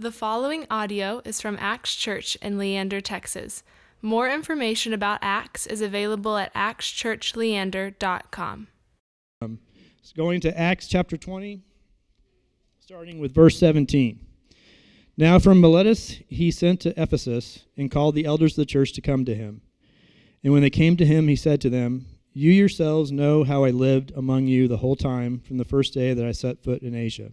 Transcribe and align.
The 0.00 0.10
following 0.10 0.66
audio 0.70 1.20
is 1.26 1.42
from 1.42 1.58
Acts 1.60 1.94
Church 1.94 2.34
in 2.36 2.56
Leander, 2.56 3.02
Texas. 3.02 3.62
More 4.00 4.30
information 4.30 4.94
about 4.94 5.18
Acts 5.20 5.66
is 5.66 5.82
available 5.82 6.38
at 6.38 6.54
actschurchleander.com. 6.54 8.68
Um, 9.42 9.58
it's 10.00 10.14
going 10.14 10.40
to 10.40 10.58
Acts 10.58 10.88
chapter 10.88 11.18
20, 11.18 11.60
starting 12.78 13.18
with 13.18 13.34
verse 13.34 13.58
17. 13.58 14.24
Now 15.18 15.38
from 15.38 15.60
Miletus 15.60 16.22
he 16.28 16.50
sent 16.50 16.80
to 16.80 16.98
Ephesus 16.98 17.66
and 17.76 17.90
called 17.90 18.14
the 18.14 18.24
elders 18.24 18.52
of 18.52 18.62
the 18.62 18.64
church 18.64 18.94
to 18.94 19.02
come 19.02 19.26
to 19.26 19.34
him. 19.34 19.60
And 20.42 20.54
when 20.54 20.62
they 20.62 20.70
came 20.70 20.96
to 20.96 21.04
him, 21.04 21.28
he 21.28 21.36
said 21.36 21.60
to 21.60 21.68
them, 21.68 22.06
You 22.32 22.50
yourselves 22.50 23.12
know 23.12 23.44
how 23.44 23.64
I 23.64 23.70
lived 23.70 24.12
among 24.16 24.46
you 24.46 24.66
the 24.66 24.78
whole 24.78 24.96
time 24.96 25.40
from 25.40 25.58
the 25.58 25.66
first 25.66 25.92
day 25.92 26.14
that 26.14 26.24
I 26.24 26.32
set 26.32 26.64
foot 26.64 26.80
in 26.80 26.94
Asia 26.94 27.32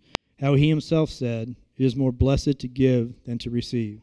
how 0.41 0.55
he 0.55 0.67
himself 0.67 1.09
said, 1.11 1.55
It 1.77 1.85
is 1.85 1.95
more 1.95 2.11
blessed 2.11 2.59
to 2.59 2.67
give 2.67 3.13
than 3.25 3.37
to 3.37 3.51
receive. 3.51 4.01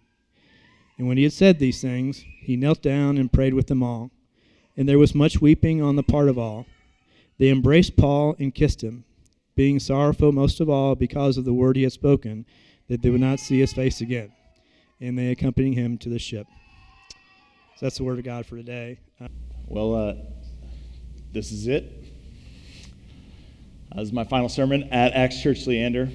And 0.97 1.06
when 1.06 1.16
he 1.16 1.25
had 1.25 1.32
said 1.32 1.59
these 1.59 1.82
things, 1.82 2.25
he 2.41 2.56
knelt 2.56 2.81
down 2.81 3.19
and 3.19 3.32
prayed 3.32 3.54
with 3.54 3.66
them 3.66 3.82
all. 3.82 4.10
And 4.77 4.88
there 4.88 4.98
was 4.98 5.15
much 5.15 5.41
weeping 5.41 5.82
on 5.82 5.97
the 5.97 6.03
part 6.03 6.28
of 6.28 6.38
all. 6.38 6.66
They 7.38 7.50
embraced 7.50 7.97
Paul 7.97 8.37
and 8.38 8.54
kissed 8.54 8.82
him, 8.82 9.04
being 9.56 9.81
sorrowful 9.81 10.32
most 10.32 10.60
of 10.60 10.71
all 10.71 10.94
because 10.94 11.37
of 11.37 11.44
the 11.44 11.53
word 11.53 11.77
he 11.77 11.82
had 11.82 11.93
spoken, 11.93 12.47
that 12.88 13.03
they 13.03 13.10
would 13.10 13.21
not 13.21 13.41
see 13.41 13.59
his 13.59 13.72
face 13.72 14.00
again. 14.00 14.32
And 15.00 15.19
they 15.19 15.31
accompanied 15.31 15.75
him 15.75 15.98
to 15.98 16.09
the 16.09 16.19
ship. 16.19 16.47
So 17.77 17.87
that's 17.87 17.98
the 17.98 18.04
word 18.04 18.19
of 18.19 18.25
God 18.25 18.47
for 18.47 18.56
today. 18.56 18.98
Well, 19.66 19.94
uh, 19.94 20.15
this 21.32 21.53
is 21.53 21.66
it. 21.69 21.93
Uh, 23.93 24.00
this 24.00 24.09
is 24.09 24.12
my 24.12 24.25
final 24.25 24.48
sermon 24.48 24.84
at 24.91 25.12
Acts 25.12 25.41
Church 25.41 25.66
Leander. 25.66 26.10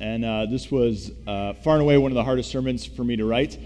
And 0.00 0.24
uh, 0.24 0.46
this 0.46 0.70
was 0.70 1.10
uh, 1.26 1.54
far 1.54 1.74
and 1.74 1.82
away 1.82 1.98
one 1.98 2.12
of 2.12 2.14
the 2.14 2.22
hardest 2.22 2.50
sermons 2.50 2.86
for 2.86 3.02
me 3.02 3.16
to 3.16 3.24
write. 3.24 3.58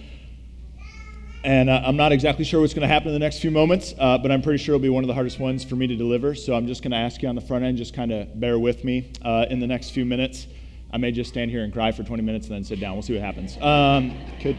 And 1.45 1.69
uh, 1.69 1.83
I'm 1.85 1.97
not 1.97 2.13
exactly 2.13 2.45
sure 2.45 2.61
what's 2.61 2.73
going 2.73 2.89
to 2.89 2.93
happen 2.93 3.09
in 3.09 3.15
the 3.15 3.19
next 3.19 3.41
few 3.41 3.51
moments, 3.51 3.95
uh, 3.99 4.17
but 4.17 4.31
I'm 4.31 4.43
pretty 4.43 4.63
sure 4.63 4.75
it'll 4.75 4.83
be 4.83 4.89
one 4.89 5.03
of 5.03 5.09
the 5.09 5.15
hardest 5.15 5.41
ones 5.41 5.65
for 5.65 5.75
me 5.75 5.87
to 5.89 5.97
deliver. 5.97 6.35
So 6.35 6.55
I'm 6.55 6.67
just 6.67 6.83
going 6.83 6.93
to 6.93 6.97
ask 6.97 7.21
you 7.21 7.29
on 7.29 7.35
the 7.35 7.41
front 7.41 7.65
end, 7.65 7.77
just 7.77 7.95
kind 7.95 8.13
of 8.13 8.39
bear 8.39 8.59
with 8.59 8.85
me 8.85 9.13
uh, 9.23 9.47
in 9.51 9.59
the 9.59 9.67
next 9.67 9.91
few 9.91 10.05
minutes. 10.05 10.47
I 10.93 10.99
may 10.99 11.11
just 11.11 11.31
stand 11.31 11.51
here 11.51 11.65
and 11.65 11.73
cry 11.73 11.91
for 11.91 12.05
20 12.05 12.23
minutes 12.23 12.47
and 12.47 12.57
then 12.57 12.65
sit 12.65 12.81
down. 12.81 12.95
We'll 12.95 13.03
see 13.03 13.15
what 13.15 13.23
happens. 13.23 13.57
Um, 13.61 14.17
could 14.41 14.57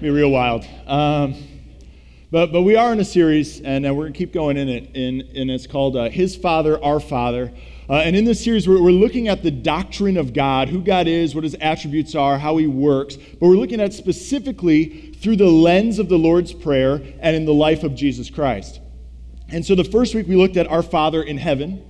be 0.00 0.10
real 0.10 0.30
wild. 0.30 0.66
Um, 0.86 1.34
but, 2.30 2.52
but 2.52 2.62
we 2.62 2.74
are 2.74 2.92
in 2.92 2.98
a 2.98 3.04
series, 3.04 3.60
and 3.60 3.86
uh, 3.86 3.94
we're 3.94 4.04
going 4.04 4.12
to 4.14 4.18
keep 4.18 4.32
going 4.32 4.56
in 4.56 4.68
it, 4.68 4.96
and, 4.96 5.22
and 5.22 5.50
it's 5.50 5.68
called 5.68 5.94
His 6.10 6.34
Father, 6.34 6.82
Our 6.82 6.98
Father. 6.98 7.52
Uh, 7.88 7.94
and 7.94 8.16
in 8.16 8.24
this 8.24 8.42
series, 8.42 8.66
we're, 8.66 8.82
we're, 8.82 8.90
looking 8.90 9.28
at 9.28 9.44
the 9.44 9.50
doctrine 9.50 10.16
of 10.16 10.32
God, 10.32 10.68
who 10.68 10.80
God 10.80 11.06
is, 11.06 11.36
what 11.36 11.44
his 11.44 11.54
attributes 11.60 12.16
are, 12.16 12.36
how 12.36 12.56
he 12.56 12.66
works. 12.66 13.16
But 13.16 13.46
we're 13.46 13.56
looking 13.56 13.80
at 13.80 13.92
specifically 13.92 15.12
through 15.20 15.36
the 15.36 15.46
lens 15.46 16.00
of 16.00 16.08
the 16.08 16.18
Lord's 16.18 16.52
Prayer 16.52 17.00
and 17.20 17.36
in 17.36 17.44
the 17.44 17.54
life 17.54 17.84
of 17.84 17.94
Jesus 17.94 18.28
Christ. 18.28 18.80
And 19.48 19.64
so 19.64 19.76
the 19.76 19.84
first 19.84 20.16
week 20.16 20.26
we 20.26 20.34
looked 20.34 20.56
at 20.56 20.66
our 20.66 20.82
Father 20.82 21.22
in 21.22 21.38
heaven. 21.38 21.84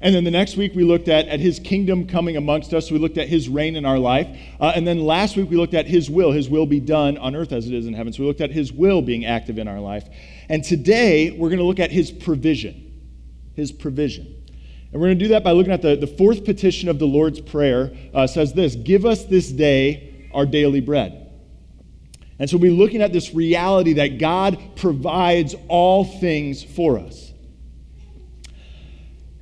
And 0.00 0.14
then 0.14 0.24
the 0.24 0.32
next 0.32 0.56
week 0.56 0.74
we 0.74 0.82
looked 0.82 1.08
at, 1.08 1.28
at 1.28 1.38
his 1.38 1.60
kingdom 1.60 2.08
coming 2.08 2.36
amongst 2.36 2.74
us. 2.74 2.90
We 2.90 2.98
looked 2.98 3.16
at 3.16 3.28
his 3.28 3.48
reign 3.48 3.76
in 3.76 3.86
our 3.86 3.98
life. 4.00 4.26
Uh, 4.60 4.72
and 4.74 4.86
then 4.86 4.98
last 4.98 5.36
week 5.36 5.48
we 5.48 5.56
looked 5.56 5.74
at 5.74 5.86
his 5.86 6.10
will, 6.10 6.32
his 6.32 6.48
will 6.48 6.66
be 6.66 6.80
done 6.80 7.16
on 7.18 7.36
earth 7.36 7.52
as 7.52 7.68
it 7.68 7.72
is 7.72 7.86
in 7.86 7.94
heaven. 7.94 8.12
So 8.12 8.22
we 8.22 8.26
looked 8.26 8.40
at 8.40 8.50
his 8.50 8.72
will 8.72 9.00
being 9.00 9.24
active 9.24 9.58
in 9.58 9.68
our 9.68 9.80
life. 9.80 10.08
And 10.48 10.64
today 10.64 11.30
we're 11.30 11.48
going 11.48 11.60
to 11.60 11.64
look 11.64 11.80
at 11.80 11.92
his 11.92 12.10
provision. 12.10 12.82
His 13.54 13.70
provision. 13.70 14.35
And 14.96 15.02
we're 15.02 15.08
going 15.08 15.18
to 15.18 15.24
do 15.26 15.28
that 15.32 15.44
by 15.44 15.52
looking 15.52 15.74
at 15.74 15.82
the, 15.82 15.94
the 15.94 16.06
fourth 16.06 16.46
petition 16.46 16.88
of 16.88 16.98
the 16.98 17.04
Lord's 17.04 17.38
Prayer. 17.38 17.92
Uh, 18.14 18.26
says 18.26 18.54
this 18.54 18.74
Give 18.76 19.04
us 19.04 19.26
this 19.26 19.52
day 19.52 20.30
our 20.32 20.46
daily 20.46 20.80
bread. 20.80 21.30
And 22.38 22.48
so 22.48 22.56
we'll 22.56 22.70
be 22.70 22.78
looking 22.78 23.02
at 23.02 23.12
this 23.12 23.34
reality 23.34 23.92
that 23.92 24.16
God 24.16 24.58
provides 24.74 25.54
all 25.68 26.02
things 26.02 26.64
for 26.64 26.98
us. 26.98 27.34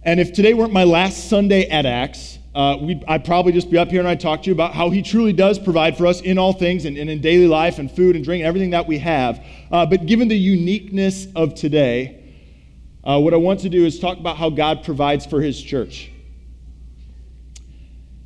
And 0.02 0.18
if 0.18 0.32
today 0.32 0.54
weren't 0.54 0.72
my 0.72 0.82
last 0.82 1.30
Sunday 1.30 1.68
at 1.68 1.86
Acts, 1.86 2.40
uh, 2.52 2.76
I'd 3.06 3.24
probably 3.24 3.52
just 3.52 3.70
be 3.70 3.78
up 3.78 3.90
here 3.90 4.00
and 4.00 4.08
I'd 4.08 4.18
talk 4.18 4.42
to 4.42 4.46
you 4.46 4.54
about 4.54 4.74
how 4.74 4.90
He 4.90 5.02
truly 5.02 5.32
does 5.32 5.60
provide 5.60 5.96
for 5.96 6.08
us 6.08 6.20
in 6.20 6.36
all 6.36 6.52
things 6.52 6.84
and, 6.84 6.98
and 6.98 7.08
in 7.08 7.20
daily 7.20 7.46
life 7.46 7.78
and 7.78 7.88
food 7.88 8.16
and 8.16 8.24
drink 8.24 8.40
and 8.40 8.48
everything 8.48 8.70
that 8.70 8.88
we 8.88 8.98
have. 8.98 9.40
Uh, 9.70 9.86
but 9.86 10.06
given 10.06 10.26
the 10.26 10.36
uniqueness 10.36 11.28
of 11.36 11.54
today, 11.54 12.23
uh, 13.04 13.20
what 13.20 13.34
I 13.34 13.36
want 13.36 13.60
to 13.60 13.68
do 13.68 13.84
is 13.84 13.98
talk 13.98 14.18
about 14.18 14.36
how 14.36 14.50
God 14.50 14.82
provides 14.82 15.26
for 15.26 15.40
his 15.40 15.60
church. 15.60 16.10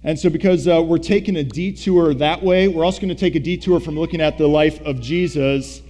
And 0.05 0.17
so, 0.19 0.31
because 0.31 0.69
uh, 0.69 0.81
we're 0.83 0.99
taking 0.99 1.37
a 1.37 1.45
detour 1.45 2.15
that 2.15 2.43
way, 2.43 2.69
we're 2.69 2.85
also 2.85 3.01
going 3.01 3.09
to 3.09 3.17
take 3.17 3.35
a 3.35 3.41
detour 3.41 3.81
from 3.81 3.99
looking 3.99 4.21
at 4.21 4.39
the 4.39 4.47
life 4.47 4.81
of 4.83 5.01
Jesus, 5.01 5.83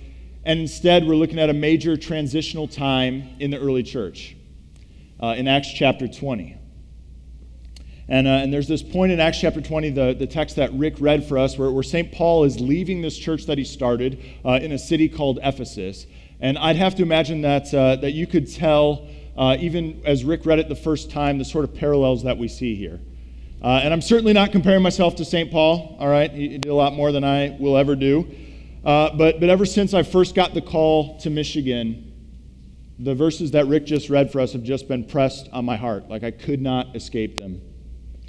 and 0.45 0.61
instead, 0.61 1.07
we're 1.07 1.15
looking 1.15 1.39
at 1.39 1.51
a 1.51 1.55
major 1.55 1.97
transitional 1.97 2.67
time 2.67 3.29
in 3.39 3.51
the 3.51 3.59
early 3.59 3.83
church 3.83 4.35
uh, 5.21 5.35
in 5.37 5.47
Acts 5.47 5.71
chapter 5.71 6.09
20. 6.09 6.57
And, 8.11 8.27
uh, 8.27 8.31
and, 8.31 8.51
there's 8.51 8.67
this 8.67 8.83
point 8.83 9.13
in 9.13 9.21
Acts 9.21 9.39
chapter 9.39 9.61
20, 9.61 9.91
the, 9.91 10.17
the 10.19 10.27
text 10.27 10.57
that 10.57 10.73
Rick 10.73 10.95
read 10.99 11.29
for 11.29 11.37
us, 11.37 11.59
where, 11.59 11.71
where 11.71 11.83
St. 11.83 12.11
Paul 12.11 12.45
is 12.45 12.59
leaving 12.59 13.03
this 13.03 13.19
church 13.19 13.45
that 13.45 13.59
he 13.59 13.65
started 13.65 14.25
uh, 14.47 14.59
in 14.63 14.73
a 14.73 14.79
city 14.79 15.11
called 15.11 15.39
Ephesus. 15.43 16.07
And 16.41 16.57
I'd 16.59 16.77
have 16.77 16.95
to 16.97 17.03
imagine 17.03 17.43
that, 17.43 17.73
uh, 17.75 17.97
that 17.97 18.13
you 18.13 18.27
could 18.27 18.53
tell, 18.53 19.09
uh, 19.37 19.57
even 19.59 20.03
as 20.05 20.25
Rick 20.25 20.47
read 20.47 20.59
it 20.59 20.69
the 20.69 20.77
first 20.77 21.11
time, 21.11 21.39
the 21.39 21.45
sort 21.45 21.65
of 21.65 21.75
parallels 21.75 22.23
that 22.25 22.39
we 22.39 22.49
see 22.49 22.75
here. 22.75 23.01
Uh, 23.63 23.81
and 23.83 23.93
I'm 23.93 24.01
certainly 24.03 24.33
not 24.33 24.53
comparing 24.53 24.83
myself 24.83 25.17
to 25.17 25.25
St. 25.25 25.51
Paul, 25.51 25.97
all 25.99 26.09
right? 26.09 26.31
He, 26.31 26.59
did 26.59 26.67
a 26.67 26.75
lot 26.75 26.93
more 26.93 27.11
than 27.11 27.25
I 27.25 27.57
will 27.59 27.77
ever 27.77 27.97
do. 27.97 28.29
Uh, 28.85 29.11
but, 29.17 29.41
but 29.41 29.49
ever 29.49 29.67
since 29.67 29.95
I 29.95 30.05
first 30.05 30.37
got 30.37 30.55
the 30.55 30.63
call 30.63 31.19
to 31.21 31.31
Michigan, 31.31 32.13
the 33.01 33.15
verses 33.15 33.51
that 33.53 33.67
Rick 33.67 33.87
just 33.87 34.11
read 34.11 34.31
for 34.31 34.41
us 34.41 34.53
have 34.53 34.63
just 34.63 34.87
been 34.87 35.05
pressed 35.05 35.49
on 35.53 35.65
my 35.65 35.77
heart. 35.77 36.09
Like 36.09 36.23
I 36.23 36.31
could 36.31 36.63
not 36.63 36.95
escape 36.95 37.37
them. 37.37 37.61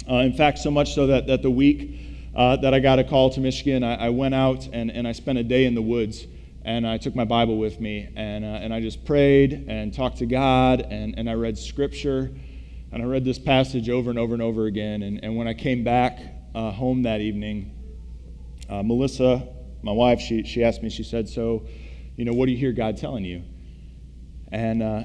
Uh, 0.08 0.16
in 0.16 0.32
fact, 0.32 0.58
so 0.58 0.70
much 0.70 0.94
so 0.94 1.06
that, 1.06 1.28
that 1.28 1.42
the 1.42 1.50
week 1.50 2.00
uh, 2.34 2.56
that 2.56 2.74
I 2.74 2.80
got 2.80 2.98
a 2.98 3.04
call 3.04 3.30
to 3.30 3.40
Michigan, 3.40 3.84
I, 3.84 4.06
I, 4.06 4.08
went 4.08 4.34
out 4.34 4.68
and, 4.72 4.90
and 4.90 5.06
I 5.06 5.12
spent 5.12 5.38
a 5.38 5.42
day 5.42 5.64
in 5.64 5.74
the 5.74 5.82
woods. 5.82 6.26
And 6.62 6.86
I 6.86 6.98
took 6.98 7.14
my 7.14 7.24
Bible 7.24 7.58
with 7.58 7.80
me 7.80 8.08
and, 8.16 8.44
uh, 8.44 8.48
and 8.48 8.74
I 8.74 8.80
just 8.80 9.04
prayed 9.04 9.64
and 9.68 9.94
talked 9.94 10.18
to 10.18 10.26
God 10.26 10.82
and, 10.82 11.14
and 11.18 11.28
I 11.28 11.34
read 11.34 11.56
scripture. 11.56 12.30
And 12.92 13.02
I 13.02 13.06
read 13.06 13.24
this 13.24 13.38
passage 13.38 13.88
over 13.88 14.10
and 14.10 14.18
over 14.18 14.34
and 14.34 14.42
over 14.42 14.66
again. 14.66 15.02
And, 15.02 15.22
and 15.22 15.36
when 15.36 15.46
I 15.46 15.54
came 15.54 15.84
back 15.84 16.20
uh, 16.54 16.70
home 16.70 17.04
that 17.04 17.20
evening, 17.20 17.74
uh, 18.68 18.82
Melissa, 18.82 19.46
my 19.82 19.92
wife, 19.92 20.20
she, 20.20 20.42
she 20.42 20.64
asked 20.64 20.82
me, 20.82 20.90
she 20.90 21.04
said, 21.04 21.28
So, 21.28 21.66
you 22.16 22.24
know, 22.24 22.32
what 22.32 22.46
do 22.46 22.52
you 22.52 22.58
hear 22.58 22.72
God 22.72 22.96
telling 22.96 23.24
you? 23.24 23.42
And, 24.52 24.82
uh, 24.82 25.04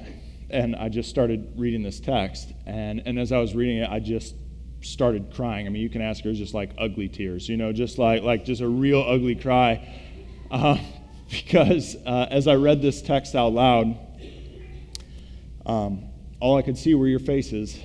and 0.50 0.76
I 0.76 0.88
just 0.88 1.08
started 1.08 1.52
reading 1.56 1.82
this 1.82 2.00
text. 2.00 2.52
And, 2.66 3.02
and 3.06 3.18
as 3.18 3.32
I 3.32 3.38
was 3.38 3.54
reading 3.54 3.78
it, 3.78 3.88
I 3.88 4.00
just 4.00 4.34
started 4.82 5.32
crying. 5.34 5.66
I 5.66 5.70
mean, 5.70 5.82
you 5.82 5.88
can 5.88 6.02
ask 6.02 6.22
her, 6.24 6.30
it's 6.30 6.38
just 6.38 6.54
like 6.54 6.72
ugly 6.78 7.08
tears, 7.08 7.48
you 7.48 7.56
know, 7.56 7.72
just 7.72 7.98
like, 7.98 8.22
like 8.22 8.44
just 8.44 8.60
a 8.60 8.68
real 8.68 9.00
ugly 9.00 9.34
cry. 9.34 9.88
Because 11.30 11.96
uh, 12.06 12.28
as 12.30 12.46
I 12.46 12.54
read 12.54 12.80
this 12.80 13.02
text 13.02 13.34
out 13.34 13.52
loud, 13.52 13.98
um, 15.64 16.04
all 16.38 16.56
I 16.56 16.62
could 16.62 16.78
see 16.78 16.94
were 16.94 17.08
your 17.08 17.18
faces 17.18 17.76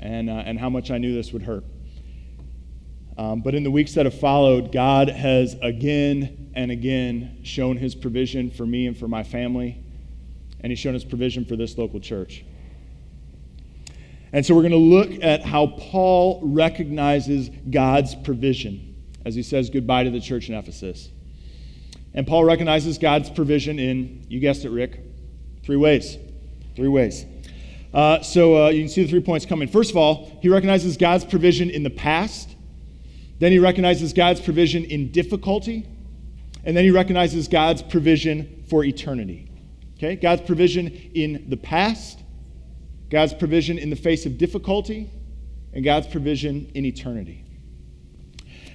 and, 0.00 0.30
uh, 0.30 0.34
and 0.46 0.58
how 0.58 0.70
much 0.70 0.90
I 0.90 0.98
knew 0.98 1.14
this 1.14 1.32
would 1.32 1.42
hurt. 1.42 1.64
Um, 3.18 3.42
but 3.42 3.54
in 3.54 3.62
the 3.62 3.70
weeks 3.70 3.92
that 3.94 4.06
have 4.06 4.18
followed, 4.18 4.72
God 4.72 5.08
has 5.10 5.54
again 5.60 6.50
and 6.54 6.70
again 6.70 7.40
shown 7.42 7.76
his 7.76 7.94
provision 7.94 8.50
for 8.50 8.64
me 8.64 8.86
and 8.86 8.96
for 8.96 9.06
my 9.06 9.22
family, 9.22 9.84
and 10.60 10.70
he's 10.70 10.78
shown 10.78 10.94
his 10.94 11.04
provision 11.04 11.44
for 11.44 11.56
this 11.56 11.76
local 11.76 12.00
church. 12.00 12.44
And 14.32 14.46
so 14.46 14.54
we're 14.54 14.62
going 14.62 14.72
to 14.72 14.78
look 14.78 15.22
at 15.22 15.44
how 15.44 15.66
Paul 15.66 16.40
recognizes 16.42 17.50
God's 17.70 18.14
provision 18.14 18.92
as 19.24 19.34
he 19.34 19.42
says 19.42 19.70
goodbye 19.70 20.04
to 20.04 20.10
the 20.10 20.20
church 20.20 20.48
in 20.48 20.54
Ephesus. 20.54 21.10
And 22.14 22.26
Paul 22.26 22.44
recognizes 22.44 22.98
God's 22.98 23.30
provision 23.30 23.78
in, 23.78 24.26
you 24.28 24.40
guessed 24.40 24.64
it, 24.64 24.70
Rick, 24.70 25.00
three 25.62 25.76
ways. 25.76 26.18
Three 26.76 26.88
ways. 26.88 27.24
Uh, 27.92 28.22
so 28.22 28.66
uh, 28.66 28.68
you 28.70 28.82
can 28.82 28.88
see 28.88 29.02
the 29.02 29.08
three 29.08 29.20
points 29.20 29.44
coming. 29.44 29.68
First 29.68 29.90
of 29.90 29.96
all, 29.96 30.38
he 30.40 30.48
recognizes 30.48 30.96
God's 30.96 31.24
provision 31.24 31.70
in 31.70 31.82
the 31.82 31.90
past. 31.90 32.54
Then 33.38 33.52
he 33.52 33.58
recognizes 33.58 34.12
God's 34.12 34.40
provision 34.40 34.84
in 34.84 35.10
difficulty. 35.12 35.86
And 36.64 36.76
then 36.76 36.84
he 36.84 36.90
recognizes 36.90 37.48
God's 37.48 37.82
provision 37.82 38.64
for 38.68 38.84
eternity. 38.84 39.48
Okay? 39.96 40.16
God's 40.16 40.42
provision 40.42 40.88
in 40.88 41.44
the 41.48 41.56
past, 41.56 42.20
God's 43.10 43.34
provision 43.34 43.78
in 43.78 43.90
the 43.90 43.96
face 43.96 44.26
of 44.26 44.38
difficulty, 44.38 45.10
and 45.72 45.84
God's 45.84 46.06
provision 46.06 46.70
in 46.74 46.84
eternity. 46.84 47.41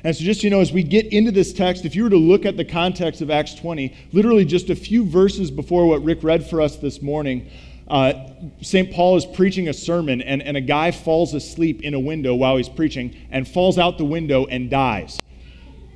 And 0.07 0.15
so, 0.15 0.23
just 0.23 0.41
you 0.41 0.49
know, 0.49 0.61
as 0.61 0.71
we 0.71 0.83
get 0.83 1.07
into 1.07 1.33
this 1.33 1.51
text, 1.51 1.83
if 1.83 1.93
you 1.93 2.03
were 2.03 2.09
to 2.09 2.15
look 2.15 2.45
at 2.45 2.55
the 2.55 2.63
context 2.63 3.19
of 3.19 3.29
Acts 3.29 3.53
20, 3.55 3.93
literally 4.13 4.45
just 4.45 4.69
a 4.69 4.75
few 4.75 5.05
verses 5.05 5.51
before 5.51 5.85
what 5.85 6.01
Rick 6.01 6.23
read 6.23 6.49
for 6.49 6.61
us 6.61 6.77
this 6.77 7.01
morning, 7.01 7.49
uh, 7.89 8.13
St. 8.61 8.89
Paul 8.93 9.17
is 9.17 9.25
preaching 9.25 9.67
a 9.67 9.73
sermon, 9.73 10.21
and, 10.21 10.41
and 10.41 10.55
a 10.55 10.61
guy 10.61 10.91
falls 10.91 11.33
asleep 11.33 11.81
in 11.81 11.93
a 11.93 11.99
window 11.99 12.35
while 12.35 12.55
he's 12.55 12.69
preaching 12.69 13.17
and 13.31 13.45
falls 13.45 13.77
out 13.77 13.97
the 13.97 14.05
window 14.05 14.45
and 14.45 14.69
dies. 14.69 15.19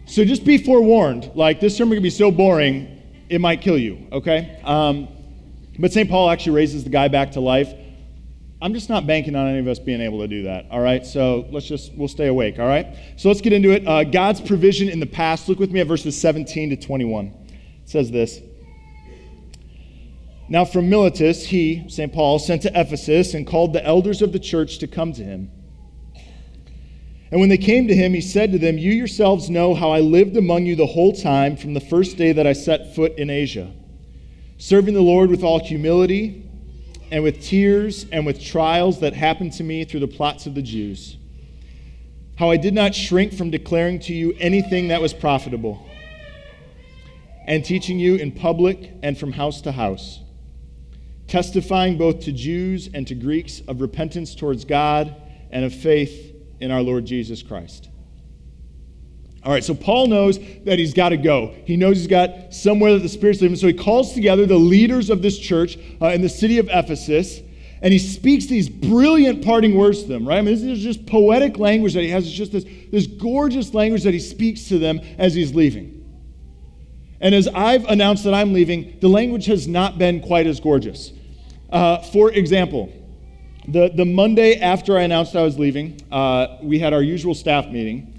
So 0.08 0.26
just 0.26 0.44
be 0.44 0.58
forewarned, 0.58 1.32
like 1.34 1.62
this 1.62 1.78
sermon 1.78 1.96
can 1.96 2.04
be 2.04 2.10
so 2.10 2.32
boring, 2.32 3.02
it 3.30 3.40
might 3.40 3.62
kill 3.62 3.78
you, 3.78 4.10
okay? 4.12 4.60
Um, 4.66 5.08
but 5.80 5.94
St. 5.94 6.10
Paul 6.10 6.30
actually 6.30 6.58
raises 6.58 6.84
the 6.84 6.90
guy 6.90 7.08
back 7.08 7.32
to 7.32 7.40
life. 7.40 7.74
I'm 8.62 8.76
just 8.76 8.90
not 8.90 9.08
banking 9.08 9.36
on 9.36 9.48
any 9.48 9.58
of 9.58 9.68
us 9.68 9.80
being 9.80 10.02
able 10.02 10.20
to 10.20 10.28
do 10.28 10.44
that, 10.44 10.68
all 10.70 10.82
right? 10.82 11.04
So 11.04 11.48
let's 11.50 11.66
just, 11.66 11.96
we'll 11.96 12.08
stay 12.08 12.28
awake, 12.28 12.60
all 12.60 12.68
right? 12.68 12.96
So 13.18 13.28
let's 13.28 13.42
get 13.42 13.54
into 13.54 13.72
it. 13.72 13.88
Uh, 13.88 14.04
God's 14.04 14.40
provision 14.40 14.88
in 14.88 15.00
the 15.00 15.08
past. 15.08 15.50
Look 15.50 15.58
with 15.58 15.72
me 15.72 15.80
at 15.80 15.88
verses 15.88 16.20
17 16.22 16.70
to 16.70 16.76
21. 16.76 17.26
It 17.26 17.90
says 17.90 18.12
this. 18.12 18.40
Now 20.48 20.64
from 20.64 20.92
Miletus, 20.92 21.48
he, 21.48 21.90
St. 21.90 22.14
Paul, 22.14 22.38
sent 22.38 22.62
to 22.62 22.80
Ephesus 22.80 23.34
and 23.34 23.48
called 23.48 23.74
the 23.74 23.84
elders 23.84 24.22
of 24.22 24.32
the 24.32 24.40
church 24.40 24.78
to 24.80 24.88
come 24.88 25.12
to 25.14 25.24
him. 25.24 25.50
And 27.32 27.40
when 27.40 27.50
they 27.50 27.58
came 27.58 27.88
to 27.88 27.96
him, 27.96 28.14
he 28.14 28.22
said 28.22 28.52
to 28.52 28.60
them, 28.60 28.78
You 28.78 28.92
yourselves 28.92 29.50
know 29.50 29.74
how 29.74 29.90
I 29.90 30.02
lived 30.02 30.38
among 30.38 30.68
you 30.68 30.76
the 30.76 30.86
whole 30.86 31.14
time 31.14 31.56
from 31.56 31.74
the 31.74 31.80
first 31.80 32.16
day 32.16 32.32
that 32.34 32.46
I 32.46 32.54
set 32.54 32.94
foot 32.94 33.18
in 33.18 33.30
Asia, 33.30 33.72
serving 34.58 34.94
the 34.94 35.02
Lord 35.02 35.32
with 35.32 35.42
all 35.42 35.60
humility 35.60 36.51
and 37.12 37.24
with 37.24 37.44
tears 37.44 38.06
and 38.12 38.26
with 38.26 38.42
trials 38.42 39.02
that 39.02 39.14
happened 39.14 39.54
to 39.54 39.64
me 39.64 39.84
through 39.84 40.00
the 40.00 40.08
plots 40.08 40.46
of 40.46 40.56
the 40.56 40.62
Jews. 40.62 41.18
How 42.38 42.50
I 42.50 42.58
did 42.58 42.74
not 42.74 42.96
shrink 42.96 43.34
from 43.34 43.52
declaring 43.52 44.00
to 44.00 44.14
you 44.14 44.34
anything 44.40 44.88
that 44.88 45.02
was 45.02 45.14
profitable, 45.14 45.86
and 47.46 47.66
teaching 47.66 48.00
you 48.00 48.16
in 48.16 48.32
public 48.32 48.92
and 49.04 49.18
from 49.18 49.34
house 49.34 49.62
to 49.62 49.72
house, 49.72 50.22
testifying 51.28 51.98
both 51.98 52.22
to 52.22 52.32
Jews 52.32 52.90
and 52.94 53.06
to 53.08 53.16
Greeks 53.16 53.62
of 53.68 53.82
repentance 53.82 54.34
towards 54.34 54.64
God 54.64 55.16
and 55.52 55.66
of 55.66 55.74
faith 55.74 56.34
in 56.60 56.72
our 56.72 56.82
Lord 56.82 57.06
Jesus 57.06 57.44
Christ. 57.44 57.90
All 59.44 59.52
right, 59.52 59.64
so 59.64 59.74
Paul 59.74 60.08
knows 60.08 60.40
that 60.66 60.78
he's 60.78 60.94
got 60.94 61.10
to 61.10 61.18
go. 61.18 61.56
He 61.66 61.76
knows 61.76 61.98
he's 61.98 62.08
got 62.08 62.54
somewhere 62.54 62.94
that 62.94 63.00
the 63.00 63.10
Spirit's 63.10 63.42
leading. 63.42 63.58
So 63.58 63.68
he 63.68 63.74
calls 63.74 64.14
together 64.14 64.46
the 64.46 64.58
leaders 64.58 65.10
of 65.10 65.24
this 65.24 65.40
church 65.40 65.78
uh, 66.00 66.08
in 66.08 66.22
the 66.22 66.30
city 66.30 66.60
of 66.60 66.70
Ephesus, 66.72 67.42
and 67.82 67.92
he 67.92 67.98
speaks 67.98 68.46
these 68.46 68.70
brilliant 68.70 69.44
parting 69.44 69.76
words 69.76 70.04
to 70.04 70.10
them, 70.10 70.28
right? 70.28 70.38
I 70.38 70.42
mean, 70.42 70.54
this 70.54 70.62
is 70.62 70.84
just 70.84 71.08
poetic 71.08 71.58
language 71.58 71.96
that 71.96 72.04
he 72.04 72.10
has. 72.10 72.28
It's 72.28 72.36
just 72.36 72.52
this, 72.52 72.66
this 72.92 73.08
gorgeous 73.08 73.74
language 73.74 74.04
that 74.04 74.14
he 74.14 74.20
speaks 74.20 74.66
to 74.66 74.78
them 74.78 75.00
as 75.18 75.34
he's 75.34 75.56
leaving. 75.56 75.98
And 77.20 77.34
as 77.34 77.48
I've 77.48 77.86
announced 77.86 78.24
that 78.26 78.36
I'm 78.36 78.54
leaving, 78.54 78.98
the 79.00 79.08
language 79.08 79.48
has 79.48 79.68
not 79.68 79.98
been 79.98 80.22
quite 80.22 80.46
as 80.46 80.60
gorgeous. 80.60 81.14
Uh, 81.72 82.00
for 82.00 82.32
example, 82.32 82.92
the, 83.68 83.90
the 83.90 84.06
Monday 84.06 84.60
after 84.60 84.98
I 84.98 85.04
announced 85.04 85.36
I 85.36 85.44
was 85.44 85.58
leaving, 85.58 86.00
uh, 86.12 86.58
we 86.62 86.80
had 86.80 86.94
our 86.94 87.02
usual 87.02 87.34
staff 87.34 87.68
meeting. 87.68 88.11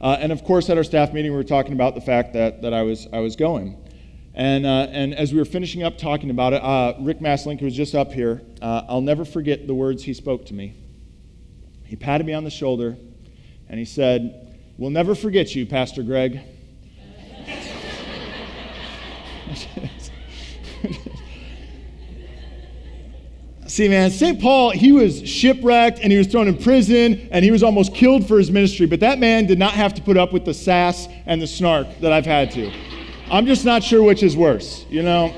Uh, 0.00 0.16
and 0.18 0.32
of 0.32 0.44
course, 0.44 0.70
at 0.70 0.78
our 0.78 0.84
staff 0.84 1.12
meeting, 1.12 1.30
we 1.30 1.36
were 1.36 1.44
talking 1.44 1.72
about 1.72 1.94
the 1.94 2.00
fact 2.00 2.32
that, 2.32 2.62
that 2.62 2.72
I, 2.72 2.82
was, 2.82 3.06
I 3.12 3.18
was 3.18 3.36
going. 3.36 3.76
And, 4.34 4.64
uh, 4.64 4.86
and 4.90 5.14
as 5.14 5.32
we 5.32 5.38
were 5.38 5.44
finishing 5.44 5.82
up 5.82 5.98
talking 5.98 6.30
about 6.30 6.54
it, 6.54 6.62
uh, 6.62 6.94
Rick 7.00 7.20
Maslink, 7.20 7.58
who 7.58 7.66
was 7.66 7.76
just 7.76 7.94
up 7.94 8.12
here, 8.12 8.40
uh, 8.62 8.82
I'll 8.88 9.02
never 9.02 9.24
forget 9.24 9.66
the 9.66 9.74
words 9.74 10.02
he 10.02 10.14
spoke 10.14 10.46
to 10.46 10.54
me. 10.54 10.74
He 11.84 11.96
patted 11.96 12.26
me 12.26 12.32
on 12.32 12.44
the 12.44 12.50
shoulder 12.50 12.96
and 13.68 13.78
he 13.78 13.84
said, 13.84 14.46
We'll 14.78 14.90
never 14.90 15.14
forget 15.14 15.54
you, 15.54 15.66
Pastor 15.66 16.02
Greg. 16.02 16.40
See, 23.70 23.88
man, 23.88 24.10
St. 24.10 24.40
Paul, 24.40 24.70
he 24.70 24.90
was 24.90 25.24
shipwrecked 25.24 26.00
and 26.02 26.10
he 26.10 26.18
was 26.18 26.26
thrown 26.26 26.48
in 26.48 26.56
prison 26.58 27.28
and 27.30 27.44
he 27.44 27.52
was 27.52 27.62
almost 27.62 27.94
killed 27.94 28.26
for 28.26 28.36
his 28.36 28.50
ministry, 28.50 28.84
but 28.84 28.98
that 28.98 29.20
man 29.20 29.46
did 29.46 29.60
not 29.60 29.74
have 29.74 29.94
to 29.94 30.02
put 30.02 30.16
up 30.16 30.32
with 30.32 30.44
the 30.44 30.52
sass 30.52 31.06
and 31.24 31.40
the 31.40 31.46
snark 31.46 31.86
that 32.00 32.12
I've 32.12 32.26
had 32.26 32.50
to. 32.50 32.72
I'm 33.30 33.46
just 33.46 33.64
not 33.64 33.84
sure 33.84 34.02
which 34.02 34.24
is 34.24 34.36
worse, 34.36 34.84
you 34.90 35.04
know? 35.04 35.32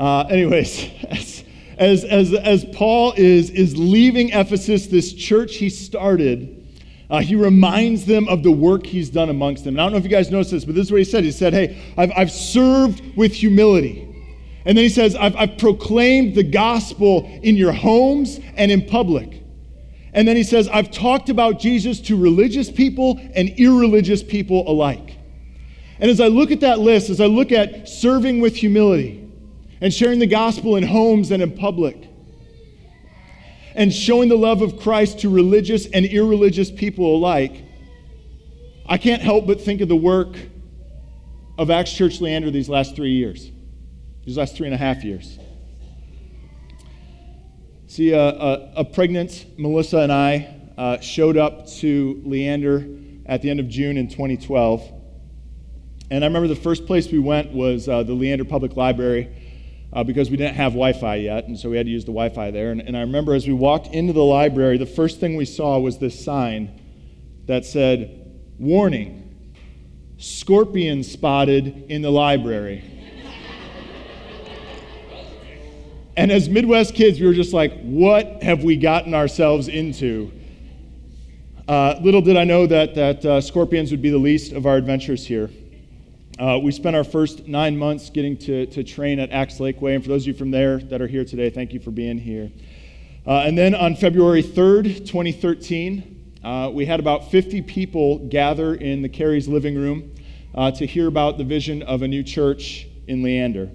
Uh, 0.00 0.22
anyways, 0.22 0.90
as, 1.78 2.02
as, 2.02 2.34
as 2.34 2.64
Paul 2.74 3.14
is, 3.16 3.50
is 3.50 3.76
leaving 3.76 4.30
Ephesus, 4.30 4.88
this 4.88 5.12
church 5.12 5.54
he 5.54 5.70
started, 5.70 6.66
uh, 7.08 7.20
he 7.20 7.36
reminds 7.36 8.04
them 8.04 8.26
of 8.26 8.42
the 8.42 8.50
work 8.50 8.84
he's 8.84 9.10
done 9.10 9.30
amongst 9.30 9.62
them. 9.62 9.74
And 9.74 9.80
I 9.80 9.84
don't 9.84 9.92
know 9.92 9.98
if 9.98 10.04
you 10.04 10.10
guys 10.10 10.32
noticed 10.32 10.50
this, 10.50 10.64
but 10.64 10.74
this 10.74 10.86
is 10.86 10.90
what 10.90 10.98
he 10.98 11.04
said. 11.04 11.22
He 11.22 11.30
said, 11.30 11.52
Hey, 11.52 11.80
I've, 11.96 12.10
I've 12.16 12.32
served 12.32 13.16
with 13.16 13.32
humility. 13.32 14.05
And 14.66 14.76
then 14.76 14.82
he 14.82 14.88
says, 14.88 15.14
I've, 15.14 15.36
I've 15.36 15.58
proclaimed 15.58 16.34
the 16.34 16.42
gospel 16.42 17.24
in 17.42 17.56
your 17.56 17.72
homes 17.72 18.40
and 18.56 18.72
in 18.72 18.84
public. 18.84 19.40
And 20.12 20.26
then 20.26 20.34
he 20.34 20.42
says, 20.42 20.68
I've 20.68 20.90
talked 20.90 21.28
about 21.28 21.60
Jesus 21.60 22.00
to 22.02 22.20
religious 22.20 22.68
people 22.68 23.20
and 23.34 23.48
irreligious 23.50 24.24
people 24.24 24.68
alike. 24.68 25.18
And 26.00 26.10
as 26.10 26.20
I 26.20 26.26
look 26.26 26.50
at 26.50 26.60
that 26.60 26.80
list, 26.80 27.10
as 27.10 27.20
I 27.20 27.26
look 27.26 27.52
at 27.52 27.88
serving 27.88 28.40
with 28.40 28.56
humility 28.56 29.30
and 29.80 29.94
sharing 29.94 30.18
the 30.18 30.26
gospel 30.26 30.74
in 30.74 30.82
homes 30.82 31.30
and 31.30 31.42
in 31.42 31.56
public, 31.56 32.08
and 33.76 33.92
showing 33.92 34.28
the 34.28 34.36
love 34.36 34.62
of 34.62 34.80
Christ 34.80 35.20
to 35.20 35.28
religious 35.28 35.86
and 35.86 36.04
irreligious 36.06 36.72
people 36.72 37.14
alike, 37.14 37.62
I 38.86 38.98
can't 38.98 39.22
help 39.22 39.46
but 39.46 39.60
think 39.60 39.80
of 39.80 39.88
the 39.88 39.96
work 39.96 40.36
of 41.56 41.70
Acts 41.70 41.92
Church 41.92 42.20
Leander 42.20 42.50
these 42.50 42.68
last 42.68 42.96
three 42.96 43.12
years 43.12 43.52
these 44.26 44.36
last 44.36 44.54
three 44.54 44.66
and 44.66 44.74
a 44.74 44.78
half 44.78 45.02
years. 45.02 45.38
See, 47.86 48.12
uh, 48.12 48.18
a, 48.18 48.72
a, 48.78 48.84
pregnant 48.84 49.46
Melissa 49.56 49.98
and 49.98 50.12
I 50.12 50.54
uh, 50.76 51.00
showed 51.00 51.38
up 51.38 51.66
to 51.78 52.20
Leander 52.26 52.86
at 53.24 53.40
the 53.40 53.48
end 53.48 53.60
of 53.60 53.68
June 53.68 53.96
in 53.96 54.08
2012. 54.08 54.92
And 56.10 56.22
I 56.22 56.26
remember 56.26 56.48
the 56.48 56.56
first 56.56 56.86
place 56.86 57.10
we 57.10 57.20
went 57.20 57.52
was 57.52 57.88
uh, 57.88 58.02
the 58.02 58.12
Leander 58.12 58.44
Public 58.44 58.76
Library. 58.76 59.30
uh, 59.92 60.04
because 60.04 60.30
we 60.30 60.36
didn't 60.36 60.56
have 60.56 60.72
Wi 60.72 60.92
Fi 60.92 61.16
yet, 61.16 61.46
and 61.46 61.58
so 61.58 61.70
we 61.70 61.76
had 61.76 61.86
to 61.86 61.92
use 61.92 62.04
the 62.04 62.12
Wi 62.12 62.28
Fi 62.28 62.50
there. 62.50 62.70
And, 62.70 62.80
and 62.80 62.96
I 62.96 63.00
remember 63.00 63.34
as 63.34 63.46
we 63.46 63.54
walked 63.54 63.94
into 63.94 64.12
the 64.12 64.24
library, 64.24 64.76
the 64.76 64.84
first 64.84 65.20
thing 65.20 65.36
we 65.36 65.44
saw 65.44 65.78
was 65.78 65.98
this 65.98 66.22
sign 66.22 66.80
that 67.46 67.64
said, 67.64 68.22
Warning, 68.58 69.22
scorpion 70.18 71.02
spotted 71.02 71.86
in 71.88 72.02
the 72.02 72.10
library. 72.10 72.95
And 76.16 76.32
as 76.32 76.48
Midwest 76.48 76.94
kids, 76.94 77.20
we 77.20 77.26
were 77.26 77.34
just 77.34 77.52
like, 77.52 77.78
what 77.82 78.42
have 78.42 78.64
we 78.64 78.76
gotten 78.76 79.12
ourselves 79.12 79.68
into? 79.68 80.32
Uh, 81.68 81.98
little 82.00 82.22
did 82.22 82.38
I 82.38 82.44
know 82.44 82.66
that, 82.66 82.94
that 82.94 83.24
uh, 83.24 83.40
scorpions 83.42 83.90
would 83.90 84.00
be 84.00 84.08
the 84.08 84.18
least 84.18 84.52
of 84.52 84.64
our 84.64 84.76
adventures 84.76 85.26
here. 85.26 85.50
Uh, 86.38 86.58
we 86.62 86.72
spent 86.72 86.96
our 86.96 87.04
first 87.04 87.46
nine 87.46 87.76
months 87.76 88.08
getting 88.08 88.36
to, 88.38 88.64
to 88.66 88.82
train 88.82 89.18
at 89.18 89.30
Acts 89.30 89.58
Lakeway. 89.58 89.94
And 89.94 90.02
for 90.02 90.08
those 90.08 90.22
of 90.22 90.28
you 90.28 90.34
from 90.34 90.50
there 90.50 90.78
that 90.78 91.02
are 91.02 91.06
here 91.06 91.24
today, 91.24 91.50
thank 91.50 91.74
you 91.74 91.80
for 91.80 91.90
being 91.90 92.18
here. 92.18 92.50
Uh, 93.26 93.40
and 93.40 93.58
then 93.58 93.74
on 93.74 93.94
February 93.94 94.42
3rd, 94.42 95.06
2013, 95.06 96.38
uh, 96.42 96.70
we 96.72 96.86
had 96.86 96.98
about 96.98 97.30
50 97.30 97.60
people 97.62 98.26
gather 98.28 98.74
in 98.74 99.02
the 99.02 99.08
Carey's 99.08 99.48
living 99.48 99.74
room 99.74 100.14
uh, 100.54 100.70
to 100.70 100.86
hear 100.86 101.08
about 101.08 101.36
the 101.36 101.44
vision 101.44 101.82
of 101.82 102.00
a 102.00 102.08
new 102.08 102.22
church 102.22 102.86
in 103.06 103.22
Leander. 103.22 103.70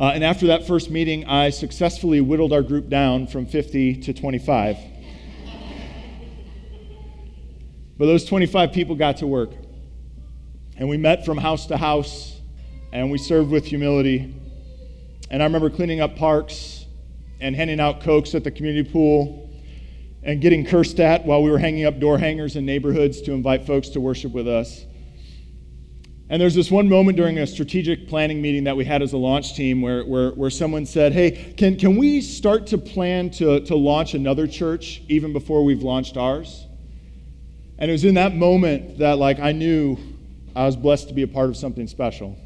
Uh, 0.00 0.12
and 0.14 0.24
after 0.24 0.46
that 0.46 0.66
first 0.66 0.90
meeting, 0.90 1.26
I 1.26 1.50
successfully 1.50 2.22
whittled 2.22 2.54
our 2.54 2.62
group 2.62 2.88
down 2.88 3.26
from 3.26 3.44
50 3.44 3.96
to 3.96 4.14
25. 4.14 4.78
but 7.98 8.06
those 8.06 8.24
25 8.24 8.72
people 8.72 8.96
got 8.96 9.18
to 9.18 9.26
work. 9.26 9.50
And 10.78 10.88
we 10.88 10.96
met 10.96 11.26
from 11.26 11.36
house 11.36 11.66
to 11.66 11.76
house, 11.76 12.40
and 12.94 13.10
we 13.10 13.18
served 13.18 13.50
with 13.50 13.66
humility. 13.66 14.34
And 15.30 15.42
I 15.42 15.44
remember 15.44 15.68
cleaning 15.68 16.00
up 16.00 16.16
parks 16.16 16.86
and 17.38 17.54
handing 17.54 17.78
out 17.78 18.00
cokes 18.00 18.34
at 18.34 18.42
the 18.42 18.50
community 18.50 18.90
pool 18.90 19.50
and 20.22 20.40
getting 20.40 20.64
cursed 20.64 20.98
at 20.98 21.26
while 21.26 21.42
we 21.42 21.50
were 21.50 21.58
hanging 21.58 21.84
up 21.84 21.98
door 21.98 22.16
hangers 22.16 22.56
in 22.56 22.64
neighborhoods 22.64 23.20
to 23.20 23.32
invite 23.32 23.66
folks 23.66 23.90
to 23.90 24.00
worship 24.00 24.32
with 24.32 24.48
us. 24.48 24.86
And 26.30 26.40
there's 26.40 26.54
this 26.54 26.70
one 26.70 26.88
moment 26.88 27.16
during 27.16 27.38
a 27.38 27.46
strategic 27.46 28.06
planning 28.06 28.40
meeting 28.40 28.62
that 28.64 28.76
we 28.76 28.84
had 28.84 29.02
as 29.02 29.12
a 29.12 29.16
launch 29.16 29.56
team 29.56 29.82
where, 29.82 30.04
where, 30.04 30.30
where 30.30 30.48
someone 30.48 30.86
said, 30.86 31.12
Hey, 31.12 31.52
can, 31.56 31.76
can 31.76 31.96
we 31.96 32.20
start 32.20 32.68
to 32.68 32.78
plan 32.78 33.30
to, 33.30 33.58
to 33.62 33.74
launch 33.74 34.14
another 34.14 34.46
church 34.46 35.02
even 35.08 35.32
before 35.32 35.64
we've 35.64 35.82
launched 35.82 36.16
ours? 36.16 36.66
And 37.78 37.90
it 37.90 37.92
was 37.92 38.04
in 38.04 38.14
that 38.14 38.36
moment 38.36 38.98
that 38.98 39.18
like 39.18 39.40
I 39.40 39.50
knew 39.50 39.98
I 40.54 40.66
was 40.66 40.76
blessed 40.76 41.08
to 41.08 41.14
be 41.14 41.22
a 41.22 41.28
part 41.28 41.48
of 41.48 41.56
something 41.56 41.88
special. 41.88 42.38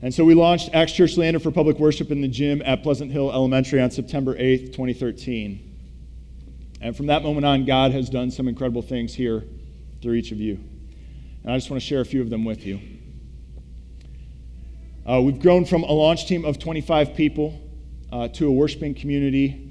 And 0.00 0.12
so 0.12 0.24
we 0.24 0.34
launched 0.34 0.70
Acts 0.72 0.92
Church 0.92 1.18
Leander 1.18 1.38
for 1.38 1.50
public 1.50 1.78
worship 1.78 2.10
in 2.10 2.22
the 2.22 2.28
gym 2.28 2.62
at 2.64 2.82
Pleasant 2.82 3.12
Hill 3.12 3.30
Elementary 3.30 3.82
on 3.82 3.90
September 3.90 4.34
8th, 4.34 4.72
2013. 4.72 5.70
And 6.80 6.96
from 6.96 7.06
that 7.06 7.22
moment 7.22 7.44
on, 7.44 7.66
God 7.66 7.92
has 7.92 8.08
done 8.08 8.30
some 8.30 8.48
incredible 8.48 8.82
things 8.82 9.14
here 9.14 9.44
through 10.00 10.14
each 10.14 10.32
of 10.32 10.40
you. 10.40 10.60
And 11.44 11.52
I 11.52 11.56
just 11.56 11.70
want 11.70 11.80
to 11.82 11.86
share 11.86 12.00
a 12.00 12.04
few 12.04 12.22
of 12.22 12.30
them 12.30 12.44
with 12.44 12.64
you. 12.64 12.80
Uh, 15.06 15.20
we've 15.20 15.38
grown 15.38 15.66
from 15.66 15.82
a 15.82 15.92
launch 15.92 16.26
team 16.26 16.46
of 16.46 16.58
25 16.58 17.14
people 17.14 17.60
uh, 18.10 18.28
to 18.28 18.48
a 18.48 18.50
worshiping 18.50 18.94
community 18.94 19.70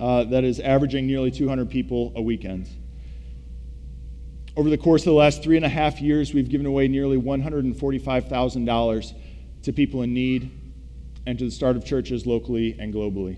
uh, 0.00 0.24
that 0.24 0.42
is 0.44 0.58
averaging 0.60 1.06
nearly 1.06 1.30
200 1.30 1.68
people 1.68 2.14
a 2.16 2.22
weekend. 2.22 2.66
Over 4.56 4.70
the 4.70 4.78
course 4.78 5.02
of 5.02 5.06
the 5.06 5.12
last 5.12 5.42
three 5.42 5.56
and 5.56 5.64
a 5.66 5.68
half 5.68 6.00
years, 6.00 6.32
we've 6.32 6.48
given 6.48 6.64
away 6.66 6.88
nearly 6.88 7.20
$145,000 7.20 9.14
to 9.62 9.72
people 9.74 10.00
in 10.02 10.14
need 10.14 10.50
and 11.26 11.38
to 11.38 11.44
the 11.44 11.50
start 11.50 11.76
of 11.76 11.84
churches 11.84 12.26
locally 12.26 12.74
and 12.78 12.94
globally. 12.94 13.36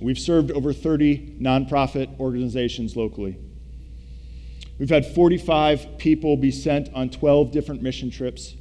We've 0.00 0.18
served 0.18 0.50
over 0.50 0.72
30 0.72 1.36
nonprofit 1.40 2.18
organizations 2.18 2.96
locally. 2.96 3.38
We've 4.80 4.88
had 4.88 5.04
45 5.04 5.98
people 5.98 6.38
be 6.38 6.50
sent 6.50 6.88
on 6.94 7.10
12 7.10 7.50
different 7.52 7.82
mission 7.82 8.10
trips, 8.10 8.54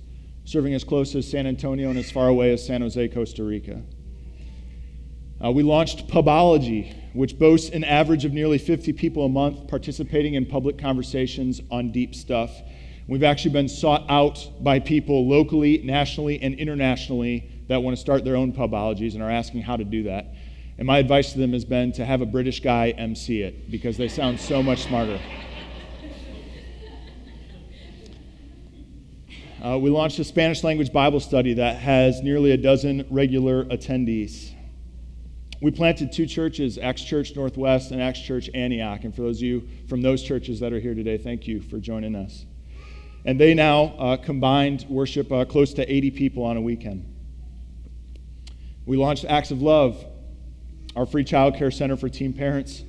serving 0.43 0.73
as 0.73 0.83
close 0.83 1.15
as 1.15 1.25
San 1.25 1.47
Antonio 1.47 1.89
and 1.89 1.97
as 1.97 2.11
far 2.11 2.27
away 2.27 2.51
as 2.51 2.67
San 2.67 2.81
Jose, 2.81 3.07
Costa 3.07 3.41
Rica. 3.41 3.81
Uh, 5.41 5.49
we 5.51 5.63
launched 5.63 6.09
Pubology, 6.09 6.93
which 7.13 7.39
boasts 7.39 7.69
an 7.69 7.85
average 7.85 8.25
of 8.25 8.33
nearly 8.33 8.57
50 8.57 8.91
people 8.91 9.23
a 9.23 9.29
month 9.29 9.69
participating 9.69 10.33
in 10.33 10.45
public 10.45 10.77
conversations 10.77 11.61
on 11.71 11.93
deep 11.93 12.13
stuff. 12.13 12.51
We've 13.07 13.23
actually 13.23 13.51
been 13.51 13.69
sought 13.69 14.03
out 14.09 14.45
by 14.59 14.79
people 14.79 15.25
locally, 15.25 15.77
nationally, 15.85 16.41
and 16.41 16.53
internationally 16.55 17.49
that 17.69 17.81
want 17.81 17.95
to 17.95 18.01
start 18.01 18.25
their 18.25 18.35
own 18.35 18.51
pubologies 18.51 19.13
and 19.13 19.23
are 19.23 19.31
asking 19.31 19.61
how 19.61 19.77
to 19.77 19.85
do 19.85 20.03
that. 20.03 20.33
And 20.77 20.85
my 20.85 20.97
advice 20.97 21.31
to 21.31 21.39
them 21.39 21.53
has 21.53 21.63
been 21.63 21.93
to 21.93 22.05
have 22.05 22.19
a 22.19 22.25
British 22.25 22.59
guy 22.59 22.89
MC 22.89 23.41
it 23.41 23.71
because 23.71 23.95
they 23.95 24.09
sound 24.09 24.37
so 24.37 24.61
much 24.61 24.83
smarter. 24.83 25.17
Uh, 29.61 29.77
we 29.77 29.89
launched 29.89 30.17
a 30.19 30.23
Spanish 30.23 30.63
language 30.63 30.93
Bible 30.93 31.19
study 31.19 31.55
that 31.55 31.75
has 31.75 32.21
nearly 32.21 32.51
a 32.51 32.57
dozen 32.57 33.05
regular 33.09 33.65
attendees. 33.65 34.53
We 35.61 35.69
planted 35.71 36.13
two 36.13 36.25
churches, 36.25 36.77
Acts 36.77 37.03
Church 37.03 37.35
Northwest 37.35 37.91
and 37.91 38.01
Acts 38.01 38.21
Church 38.21 38.49
Antioch. 38.53 39.03
And 39.03 39.13
for 39.13 39.23
those 39.23 39.39
of 39.39 39.43
you 39.43 39.67
from 39.89 40.01
those 40.01 40.23
churches 40.23 40.61
that 40.61 40.71
are 40.71 40.79
here 40.79 40.95
today, 40.95 41.17
thank 41.17 41.45
you 41.45 41.59
for 41.59 41.77
joining 41.77 42.15
us. 42.15 42.45
And 43.25 43.37
they 43.37 43.53
now 43.53 43.95
uh, 43.99 44.15
combined 44.15 44.85
worship 44.87 45.29
uh, 45.29 45.43
close 45.43 45.73
to 45.73 45.93
80 45.93 46.11
people 46.11 46.43
on 46.45 46.55
a 46.55 46.61
weekend. 46.61 47.13
We 48.85 48.95
launched 48.95 49.25
Acts 49.25 49.51
of 49.51 49.61
Love, 49.61 50.05
our 50.95 51.05
free 51.05 51.25
child 51.25 51.55
care 51.55 51.69
center 51.69 51.97
for 51.97 52.07
teen 52.07 52.31
parents, 52.31 52.81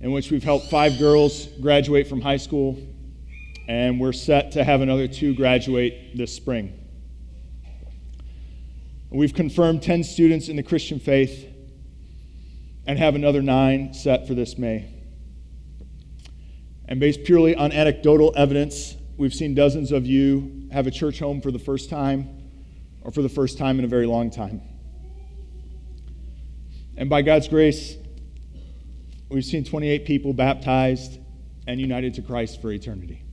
in 0.00 0.10
which 0.10 0.32
we've 0.32 0.42
helped 0.42 0.66
five 0.66 0.98
girls 0.98 1.46
graduate 1.60 2.08
from 2.08 2.20
high 2.20 2.38
school, 2.38 2.76
and 3.68 3.98
we're 4.00 4.12
set 4.12 4.52
to 4.52 4.64
have 4.64 4.80
another 4.80 5.08
two 5.08 5.34
graduate 5.34 6.16
this 6.16 6.32
spring. 6.32 6.72
We've 9.10 9.34
confirmed 9.34 9.82
10 9.82 10.04
students 10.04 10.48
in 10.48 10.56
the 10.56 10.62
Christian 10.62 11.00
faith 11.00 11.52
and 12.86 12.98
have 12.98 13.14
another 13.14 13.42
nine 13.42 13.94
set 13.94 14.26
for 14.26 14.34
this 14.34 14.56
May. 14.58 14.92
And 16.88 17.00
based 17.00 17.24
purely 17.24 17.56
on 17.56 17.72
anecdotal 17.72 18.32
evidence, 18.36 18.94
we've 19.16 19.34
seen 19.34 19.54
dozens 19.54 19.90
of 19.90 20.06
you 20.06 20.68
have 20.70 20.86
a 20.86 20.90
church 20.90 21.18
home 21.18 21.40
for 21.40 21.50
the 21.50 21.58
first 21.58 21.90
time 21.90 22.50
or 23.02 23.10
for 23.10 23.22
the 23.22 23.28
first 23.28 23.58
time 23.58 23.78
in 23.78 23.84
a 23.84 23.88
very 23.88 24.06
long 24.06 24.30
time. 24.30 24.62
And 26.96 27.10
by 27.10 27.22
God's 27.22 27.48
grace, 27.48 27.96
we've 29.28 29.44
seen 29.44 29.64
28 29.64 30.06
people 30.06 30.32
baptized 30.32 31.18
and 31.66 31.80
united 31.80 32.14
to 32.14 32.22
Christ 32.22 32.62
for 32.62 32.70
eternity. 32.70 33.25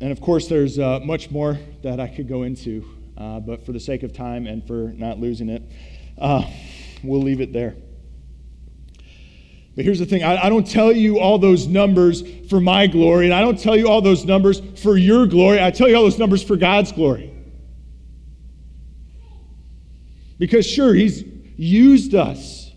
And 0.00 0.12
of 0.12 0.20
course, 0.20 0.48
there's 0.48 0.78
uh, 0.78 1.00
much 1.02 1.30
more 1.30 1.58
that 1.82 2.00
I 2.00 2.08
could 2.08 2.28
go 2.28 2.42
into. 2.42 2.84
Uh, 3.16 3.40
but 3.40 3.64
for 3.64 3.72
the 3.72 3.80
sake 3.80 4.02
of 4.02 4.12
time 4.12 4.46
and 4.46 4.66
for 4.66 4.92
not 4.94 5.18
losing 5.18 5.48
it, 5.48 5.62
uh, 6.18 6.42
we'll 7.02 7.22
leave 7.22 7.40
it 7.40 7.52
there. 7.52 7.74
But 9.74 9.84
here's 9.84 9.98
the 9.98 10.06
thing 10.06 10.22
I, 10.22 10.44
I, 10.44 10.48
don't 10.48 10.66
tell 10.66 10.90
you 10.90 11.18
all 11.18 11.38
those 11.38 11.66
numbers 11.66 12.22
for 12.48 12.60
my 12.60 12.86
glory, 12.86 13.26
and 13.26 13.34
I 13.34 13.42
don't 13.42 13.58
tell 13.58 13.76
you 13.76 13.88
all 13.88 14.00
those 14.00 14.24
numbers 14.24 14.60
for 14.82 14.96
your 14.96 15.26
glory. 15.26 15.62
I 15.62 15.70
tell 15.70 15.88
you 15.88 15.96
all 15.96 16.02
those 16.02 16.18
numbers 16.18 16.42
for 16.42 16.56
God's 16.56 16.92
glory. 16.92 17.32
Because, 20.38 20.66
sure, 20.66 20.94
He's 20.94 21.24
used 21.56 22.14
us, 22.14 22.70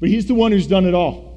but 0.00 0.10
He's 0.10 0.26
the 0.26 0.34
one 0.34 0.52
who's 0.52 0.66
done 0.66 0.86
it 0.86 0.94
all. 0.94 1.31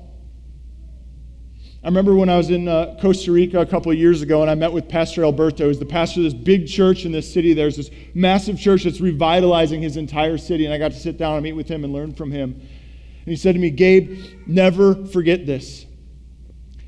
I 1.86 1.88
remember 1.88 2.16
when 2.16 2.30
I 2.30 2.38
was 2.38 2.50
in 2.50 2.68
uh, 2.68 2.98
Costa 3.00 3.32
Rica 3.32 3.60
a 3.60 3.66
couple 3.66 3.92
of 3.92 3.98
years 4.00 4.24
ago 4.24 4.42
and 4.42 4.50
I 4.50 4.56
met 4.56 4.74
with 4.74 4.90
Pastor 4.90 5.24
Alberto. 5.24 5.68
He's 5.68 5.78
the 5.78 5.86
pastor 5.86 6.22
of 6.22 6.24
this 6.24 6.34
big 6.34 6.68
church 6.68 7.06
in 7.06 7.12
this 7.12 7.32
city. 7.32 7.54
There's 7.54 7.78
this 7.78 7.92
massive 8.16 8.60
church 8.60 8.86
that's 8.86 9.00
revitalizing 9.00 9.84
his 9.84 9.96
entire 9.96 10.40
city. 10.40 10.66
And 10.66 10.74
I 10.74 10.80
got 10.80 10.94
to 10.94 11.00
sit 11.00 11.20
down 11.20 11.36
and 11.36 11.44
meet 11.44 11.54
with 11.54 11.68
him 11.68 11.84
and 11.84 11.94
learn 11.94 12.12
from 12.12 12.32
him. 12.32 12.54
And 12.54 13.28
he 13.28 13.36
said 13.36 13.54
to 13.54 13.60
me, 13.60 13.70
Gabe, 13.70 14.20
never 14.48 15.06
forget 15.06 15.46
this. 15.46 15.86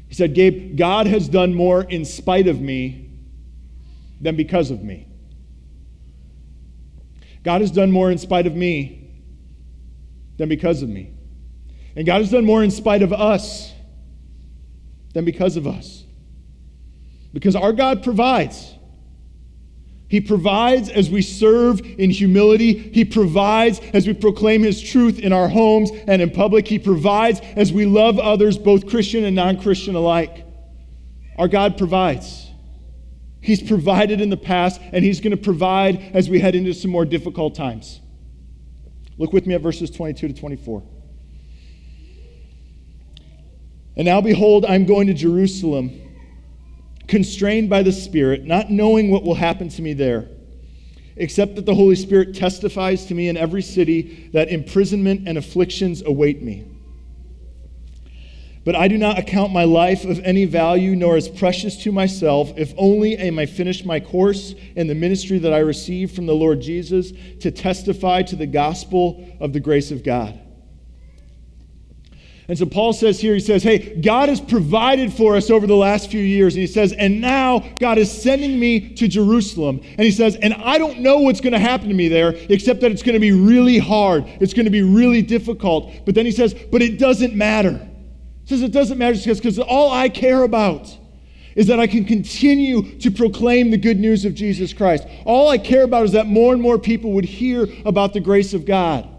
He 0.08 0.16
said, 0.16 0.34
Gabe, 0.34 0.76
God 0.76 1.06
has 1.06 1.30
done 1.30 1.54
more 1.54 1.84
in 1.84 2.04
spite 2.04 2.48
of 2.48 2.60
me 2.60 3.12
than 4.20 4.36
because 4.36 4.72
of 4.72 4.84
me. 4.84 5.08
God 7.44 7.62
has 7.62 7.70
done 7.70 7.92
more 7.92 8.10
in 8.10 8.18
spite 8.18 8.48
of 8.48 8.56
me 8.56 9.12
than 10.38 10.50
because 10.50 10.82
of 10.82 10.90
me. 10.90 11.14
And 11.96 12.04
God 12.04 12.22
has 12.22 12.32
done 12.32 12.46
more 12.46 12.64
in 12.64 12.72
spite 12.72 13.04
of 13.04 13.14
us 13.14 13.76
than 15.14 15.26
because 15.26 15.58
of 15.58 15.68
us. 15.68 16.04
Because 17.34 17.56
our 17.56 17.74
God 17.74 18.04
provides. 18.04 18.74
He 20.10 20.22
provides 20.22 20.90
as 20.90 21.10
we 21.10 21.22
serve 21.22 21.82
in 21.82 22.10
humility. 22.10 22.74
He 22.78 23.04
provides 23.04 23.82
as 23.94 24.08
we 24.08 24.14
proclaim 24.14 24.64
His 24.64 24.82
truth 24.82 25.20
in 25.20 25.34
our 25.34 25.50
homes 25.50 25.92
and 26.08 26.22
in 26.22 26.32
public. 26.32 26.68
He 26.68 26.80
provides 26.80 27.42
as 27.56 27.74
we 27.74 27.86
love 27.86 28.18
others, 28.18 28.58
both 28.58 28.88
Christian 28.88 29.26
and 29.26 29.36
non 29.36 29.62
Christian 29.62 29.96
alike. 29.96 30.46
Our 31.38 31.48
God 31.48 31.78
provides. 31.78 32.50
He's 33.42 33.62
provided 33.62 34.22
in 34.22 34.30
the 34.30 34.38
past, 34.38 34.82
and 34.82 35.04
He's 35.04 35.20
going 35.20 35.32
to 35.32 35.38
provide 35.38 36.00
as 36.14 36.30
we 36.30 36.40
head 36.40 36.56
into 36.56 36.74
some 36.74 36.92
more 36.92 37.06
difficult 37.06 37.56
times. 37.56 38.00
Look 39.18 39.34
with 39.34 39.46
me 39.46 39.56
at 39.56 39.62
verses 39.62 39.90
22 39.90 40.30
to 40.30 40.34
24. 40.34 40.84
And 43.98 44.06
now, 44.06 44.22
behold, 44.22 44.64
I'm 44.64 44.86
going 44.86 45.08
to 45.08 45.14
Jerusalem, 45.16 46.00
constrained 47.08 47.68
by 47.68 47.82
the 47.82 47.92
Spirit, 47.92 48.46
not 48.46 48.70
knowing 48.70 49.10
what 49.10 49.24
will 49.24 49.36
happen 49.36 49.70
to 49.70 49.82
me 49.82 49.94
there, 49.94 50.30
except 51.16 51.56
that 51.56 51.66
the 51.66 51.74
Holy 51.74 51.96
Spirit 51.96 52.36
testifies 52.36 53.08
to 53.08 53.16
me 53.16 53.28
in 53.28 53.36
every 53.36 53.64
city 53.64 54.30
that 54.34 54.50
imprisonment 54.50 55.28
and 55.28 55.36
afflictions 55.36 56.04
await 56.04 56.44
me. 56.44 56.64
But 58.64 58.76
I 58.76 58.88
do 58.88 59.00
not 59.00 59.18
account 59.18 59.52
my 59.52 59.64
life 59.64 60.04
of 60.04 60.20
any 60.20 60.46
value, 60.46 60.96
nor 60.96 61.16
as 61.16 61.28
precious 61.28 61.78
to 61.84 61.92
myself, 61.92 62.52
if 62.56 62.74
only 62.78 63.20
I 63.20 63.32
may 63.32 63.48
finish 63.48 63.84
my 63.84 64.00
course 64.00 64.54
in 64.76 64.86
the 64.86 64.94
ministry 64.94 65.40
that 65.40 65.54
I 65.54 65.60
received 65.60 66.14
from 66.14 66.28
the 66.28 66.36
Lord 66.36 66.62
Jesus 66.62 67.14
to 67.40 67.50
testify 67.50 68.22
to 68.24 68.36
the 68.36 68.46
gospel 68.46 69.26
of 69.40 69.54
the 69.54 69.60
grace 69.60 69.90
of 69.90 70.04
God. 70.04 70.40
And 72.50 72.58
so 72.58 72.66
Paul 72.66 72.94
says 72.94 73.20
here, 73.20 73.34
he 73.34 73.42
says, 73.42 73.62
Hey, 73.62 74.00
God 74.00 74.30
has 74.30 74.40
provided 74.40 75.12
for 75.12 75.36
us 75.36 75.50
over 75.50 75.68
the 75.68 75.76
last 75.76 76.10
few 76.10 76.22
years. 76.22 76.56
And 76.56 76.62
he 76.62 76.68
says, 76.68 76.94
And 76.94 77.20
now 77.20 77.60
God 77.80 77.98
is 77.98 78.10
sending 78.10 78.58
me 78.58 78.94
to 78.96 79.08
Jerusalem. 79.08 79.82
And 79.84 80.02
he 80.02 80.12
says, 80.12 80.38
And 80.38 80.54
I 80.54 80.78
don't 80.78 81.00
know 81.00 81.20
what's 81.20 81.42
going 81.42 81.54
to 81.54 81.60
happen 81.60 81.90
to 81.90 81.94
me 81.94 82.08
there, 82.08 82.34
except 82.50 82.80
that 82.82 82.92
it's 82.92 83.04
going 83.04 83.16
to 83.16 83.20
be 83.20 83.34
really 83.34 83.78
hard. 83.78 84.24
It's 84.40 84.54
going 84.54 84.66
to 84.66 84.72
be 84.72 84.82
really 84.82 85.22
difficult. 85.22 85.92
But 86.06 86.16
then 86.16 86.26
he 86.26 86.32
says, 86.32 86.54
But 86.54 86.82
it 86.82 86.98
doesn't 86.98 87.36
matter. 87.36 87.74
He 88.46 88.48
says, 88.48 88.62
It 88.62 88.72
doesn't 88.72 88.98
matter 88.98 89.18
because 89.22 89.60
all 89.60 89.92
I 89.92 90.08
care 90.08 90.44
about 90.44 90.98
is 91.54 91.68
that 91.68 91.82
I 91.82 91.88
can 91.88 92.06
continue 92.06 92.98
to 93.00 93.12
proclaim 93.12 93.72
the 93.72 93.78
good 93.78 94.00
news 94.00 94.24
of 94.24 94.36
Jesus 94.36 94.72
Christ. 94.72 95.06
All 95.26 95.50
I 95.50 95.58
care 95.58 95.84
about 95.84 96.06
is 96.06 96.12
that 96.14 96.28
more 96.28 96.54
and 96.54 96.62
more 96.62 96.78
people 96.78 97.14
would 97.14 97.26
hear 97.26 97.68
about 97.84 98.14
the 98.14 98.20
grace 98.22 98.54
of 98.54 98.64
God. 98.64 99.10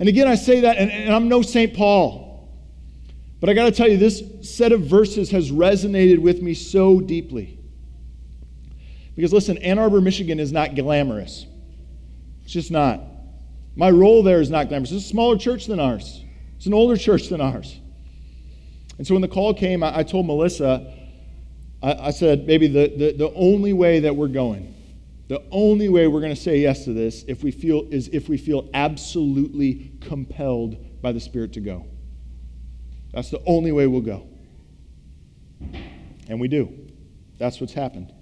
And 0.00 0.08
again, 0.08 0.26
I 0.26 0.34
say 0.34 0.60
that, 0.60 0.78
and, 0.78 0.90
and 0.90 1.14
I'm 1.14 1.28
no 1.28 1.42
St. 1.42 1.74
Paul. 1.74 2.23
But 3.44 3.50
I 3.50 3.52
got 3.56 3.66
to 3.66 3.72
tell 3.72 3.90
you, 3.90 3.98
this 3.98 4.22
set 4.40 4.72
of 4.72 4.86
verses 4.86 5.30
has 5.32 5.52
resonated 5.52 6.18
with 6.18 6.40
me 6.40 6.54
so 6.54 6.98
deeply. 6.98 7.58
Because 9.14 9.34
listen, 9.34 9.58
Ann 9.58 9.78
Arbor, 9.78 10.00
Michigan 10.00 10.40
is 10.40 10.50
not 10.50 10.74
glamorous. 10.74 11.44
It's 12.42 12.54
just 12.54 12.70
not. 12.70 13.02
My 13.76 13.90
role 13.90 14.22
there 14.22 14.40
is 14.40 14.48
not 14.48 14.70
glamorous. 14.70 14.92
It's 14.92 15.04
a 15.04 15.08
smaller 15.08 15.36
church 15.36 15.66
than 15.66 15.78
ours, 15.78 16.24
it's 16.56 16.64
an 16.64 16.72
older 16.72 16.96
church 16.96 17.28
than 17.28 17.42
ours. 17.42 17.78
And 18.96 19.06
so 19.06 19.12
when 19.12 19.20
the 19.20 19.28
call 19.28 19.52
came, 19.52 19.82
I, 19.82 19.98
I 19.98 20.02
told 20.04 20.24
Melissa, 20.24 20.90
I, 21.82 21.92
I 21.92 22.10
said, 22.12 22.46
maybe 22.46 22.66
the, 22.66 22.94
the, 22.96 23.12
the 23.12 23.32
only 23.34 23.74
way 23.74 24.00
that 24.00 24.16
we're 24.16 24.28
going, 24.28 24.74
the 25.28 25.42
only 25.50 25.90
way 25.90 26.06
we're 26.06 26.22
going 26.22 26.34
to 26.34 26.40
say 26.40 26.60
yes 26.60 26.86
to 26.86 26.94
this 26.94 27.26
if 27.28 27.44
we 27.44 27.50
feel, 27.50 27.82
is 27.90 28.08
if 28.08 28.26
we 28.26 28.38
feel 28.38 28.70
absolutely 28.72 29.92
compelled 30.00 31.02
by 31.02 31.12
the 31.12 31.20
Spirit 31.20 31.52
to 31.52 31.60
go. 31.60 31.84
That's 33.14 33.30
the 33.30 33.40
only 33.46 33.70
way 33.70 33.86
we'll 33.86 34.00
go. 34.00 34.26
And 36.28 36.40
we 36.40 36.48
do. 36.48 36.90
That's 37.38 37.60
what's 37.60 37.72
happened. 37.72 38.12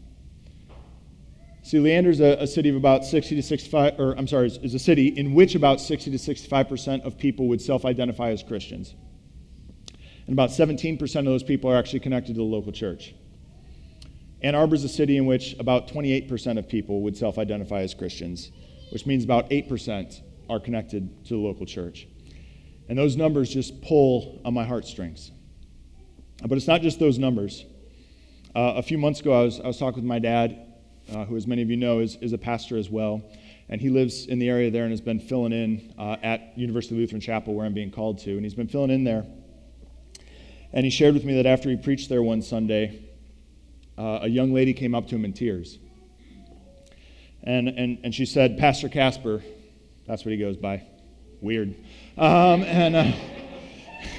See, 1.63 1.79
Leander's 1.79 2.21
a, 2.21 2.43
a 2.43 2.47
city 2.47 2.69
of 2.69 2.77
about 2.77 3.05
60 3.05 3.37
to 3.37 3.43
65, 3.43 3.99
or 3.99 4.13
I'm 4.19 4.27
sorry, 4.27 4.49
is 4.49 4.75
a 4.75 4.79
city 4.79 5.09
in 5.09 5.33
which 5.33 5.55
about 5.55 5.81
60 5.81 6.11
to 6.11 6.19
65% 6.19 7.07
of 7.07 7.17
people 7.17 7.49
would 7.49 7.63
self 7.63 7.85
identify 7.85 8.31
as 8.31 8.43
Christians. 8.43 8.95
And 10.27 10.35
about 10.35 10.51
17% 10.51 11.01
of 11.19 11.25
those 11.25 11.43
people 11.43 11.71
are 11.71 11.77
actually 11.77 12.01
connected 12.01 12.35
to 12.35 12.39
the 12.39 12.45
local 12.45 12.73
church. 12.73 13.15
Ann 14.43 14.55
Arbor 14.55 14.75
is 14.75 14.85
a 14.85 14.89
city 14.89 15.17
in 15.17 15.25
which 15.25 15.55
about 15.59 15.89
28% 15.89 16.59
of 16.59 16.69
people 16.69 17.01
would 17.03 17.17
self 17.17 17.39
identify 17.39 17.81
as 17.81 17.95
Christians, 17.95 18.51
which 18.91 19.07
means 19.07 19.25
about 19.25 19.49
8% 19.51 20.21
are 20.50 20.61
connected 20.61 21.25
to 21.26 21.35
the 21.35 21.41
local 21.41 21.65
church. 21.65 22.09
And 22.93 22.99
those 22.99 23.17
numbers 23.17 23.49
just 23.49 23.81
pull 23.81 24.43
on 24.45 24.52
my 24.52 24.65
heartstrings. 24.65 25.31
But 26.47 26.59
it's 26.59 26.67
not 26.67 26.83
just 26.83 26.99
those 26.99 27.19
numbers. 27.19 27.65
Uh, 28.55 28.75
a 28.76 28.83
few 28.83 28.99
months 28.99 29.21
ago, 29.21 29.33
I 29.33 29.45
was, 29.45 29.61
I 29.61 29.67
was 29.67 29.78
talking 29.78 30.02
with 30.02 30.05
my 30.05 30.19
dad, 30.19 30.75
uh, 31.11 31.25
who, 31.25 31.35
as 31.37 31.47
many 31.47 31.63
of 31.63 31.71
you 31.71 31.78
know, 31.78 32.00
is, 32.00 32.17
is 32.17 32.35
a 32.35 32.37
pastor 32.37 32.76
as 32.76 32.91
well. 32.91 33.23
And 33.71 33.81
he 33.81 33.89
lives 33.89 34.26
in 34.26 34.39
the 34.39 34.50
area 34.50 34.71
there 34.71 34.83
and 34.83 34.93
has 34.93 35.00
been 35.00 35.21
filling 35.21 35.52
in 35.55 35.95
uh, 35.99 36.17
at 36.23 36.52
University 36.59 36.95
Lutheran 36.95 37.23
Chapel, 37.23 37.55
where 37.55 37.65
I'm 37.65 37.73
being 37.73 37.91
called 37.91 38.19
to. 38.25 38.33
And 38.33 38.45
he's 38.45 38.52
been 38.52 38.69
filling 38.69 38.91
in 38.91 39.05
there. 39.05 39.25
And 40.75 40.85
he 40.85 40.91
shared 40.91 41.15
with 41.15 41.25
me 41.25 41.37
that 41.37 41.47
after 41.47 41.71
he 41.71 41.76
preached 41.76 42.11
there 42.11 42.23
one 42.23 42.43
Sunday, 42.43 43.09
uh, 43.97 44.19
a 44.21 44.28
young 44.28 44.52
lady 44.52 44.75
came 44.75 44.95
up 44.95 45.09
to 45.09 45.15
him 45.15 45.25
in 45.25 45.33
tears. 45.33 45.78
And, 47.43 47.69
and, 47.69 48.00
and 48.05 48.15
she 48.15 48.26
said, 48.26 48.59
Pastor 48.59 48.91
Casper, 48.91 49.43
that's 50.07 50.26
what 50.26 50.33
he 50.33 50.37
goes 50.37 50.59
by. 50.59 50.83
Weird. 51.43 51.75
Um, 52.17 52.63
and, 52.63 52.95
uh, 52.95 53.13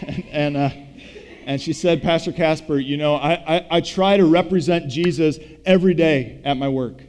and, 0.29 0.57
uh, 0.57 0.69
and 1.45 1.61
she 1.61 1.71
said, 1.71 2.03
Pastor 2.03 2.33
Casper, 2.33 2.77
you 2.77 2.97
know, 2.97 3.15
I, 3.15 3.33
I, 3.33 3.67
I, 3.71 3.81
try 3.81 4.17
to 4.17 4.25
represent 4.25 4.89
Jesus 4.89 5.39
every 5.65 5.93
day 5.93 6.41
at 6.43 6.57
my 6.57 6.67
work. 6.67 7.01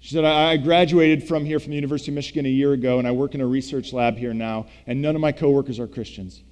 She 0.00 0.14
said, 0.14 0.24
I, 0.24 0.52
I 0.52 0.56
graduated 0.56 1.28
from 1.28 1.44
here 1.44 1.60
from 1.60 1.70
the 1.70 1.76
University 1.76 2.10
of 2.10 2.14
Michigan 2.14 2.46
a 2.46 2.48
year 2.48 2.72
ago, 2.72 2.98
and 2.98 3.06
I 3.06 3.12
work 3.12 3.34
in 3.34 3.42
a 3.42 3.46
research 3.46 3.92
lab 3.92 4.16
here 4.16 4.32
now, 4.32 4.68
and 4.86 5.02
none 5.02 5.14
of 5.14 5.20
my 5.20 5.32
coworkers 5.32 5.78
are 5.78 5.86
Christians. 5.86 6.42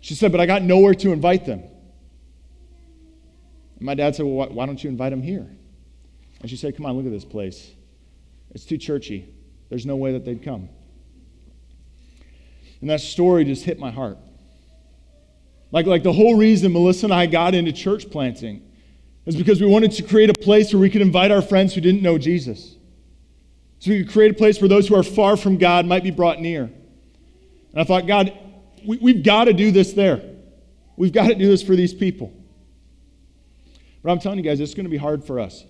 She 0.00 0.14
said, 0.14 0.32
but 0.32 0.40
I 0.40 0.46
got 0.46 0.62
nowhere 0.62 0.94
to 0.94 1.12
invite 1.12 1.46
them. 1.46 1.60
And 3.76 3.82
my 3.82 3.94
dad 3.94 4.16
said, 4.16 4.26
well, 4.26 4.48
why 4.48 4.66
don't 4.66 4.82
you 4.82 4.90
invite 4.90 5.10
them 5.10 5.22
here? 5.22 5.48
And 6.40 6.50
she 6.50 6.56
said, 6.56 6.76
come 6.76 6.84
on, 6.84 6.96
look 6.96 7.06
at 7.06 7.12
this 7.12 7.24
place. 7.24 7.70
It's 8.50 8.64
too 8.64 8.78
churchy. 8.78 9.32
There's 9.68 9.86
no 9.86 9.94
way 9.94 10.12
that 10.14 10.24
they'd 10.24 10.42
come. 10.42 10.68
And 12.80 12.90
that 12.90 13.00
story 13.00 13.44
just 13.44 13.64
hit 13.64 13.78
my 13.78 13.90
heart. 13.90 14.18
Like, 15.72 15.86
like 15.86 16.02
the 16.02 16.12
whole 16.12 16.36
reason 16.36 16.72
Melissa 16.72 17.06
and 17.06 17.14
I 17.14 17.26
got 17.26 17.54
into 17.54 17.72
church 17.72 18.10
planting 18.10 18.62
is 19.24 19.36
because 19.36 19.60
we 19.60 19.66
wanted 19.66 19.92
to 19.92 20.02
create 20.02 20.30
a 20.30 20.34
place 20.34 20.72
where 20.72 20.80
we 20.80 20.88
could 20.88 21.02
invite 21.02 21.30
our 21.30 21.42
friends 21.42 21.74
who 21.74 21.80
didn't 21.80 22.02
know 22.02 22.16
Jesus. 22.16 22.76
So 23.80 23.90
we 23.90 24.04
could 24.04 24.12
create 24.12 24.30
a 24.30 24.34
place 24.34 24.60
where 24.60 24.68
those 24.68 24.88
who 24.88 24.94
are 24.94 25.02
far 25.02 25.36
from 25.36 25.58
God 25.58 25.84
might 25.86 26.02
be 26.02 26.10
brought 26.10 26.40
near. 26.40 26.62
And 26.62 27.80
I 27.80 27.84
thought, 27.84 28.06
God, 28.06 28.32
we, 28.86 28.98
we've 28.98 29.22
got 29.22 29.44
to 29.44 29.52
do 29.52 29.70
this 29.70 29.92
there. 29.92 30.22
We've 30.96 31.12
got 31.12 31.26
to 31.26 31.34
do 31.34 31.48
this 31.48 31.62
for 31.62 31.76
these 31.76 31.92
people. 31.92 32.32
But 34.02 34.12
I'm 34.12 34.18
telling 34.18 34.38
you 34.38 34.44
guys, 34.44 34.60
it's 34.60 34.74
going 34.74 34.84
to 34.84 34.90
be 34.90 34.96
hard 34.96 35.24
for 35.24 35.40
us. 35.40 35.64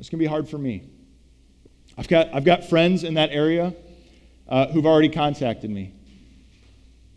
It's 0.00 0.08
going 0.08 0.18
to 0.18 0.24
be 0.24 0.28
hard 0.28 0.48
for 0.48 0.58
me. 0.58 0.84
I've 1.96 2.08
got, 2.08 2.34
I've 2.34 2.44
got 2.44 2.68
friends 2.68 3.04
in 3.04 3.14
that 3.14 3.30
area 3.30 3.74
uh, 4.48 4.66
who've 4.68 4.86
already 4.86 5.10
contacted 5.10 5.70
me. 5.70 5.94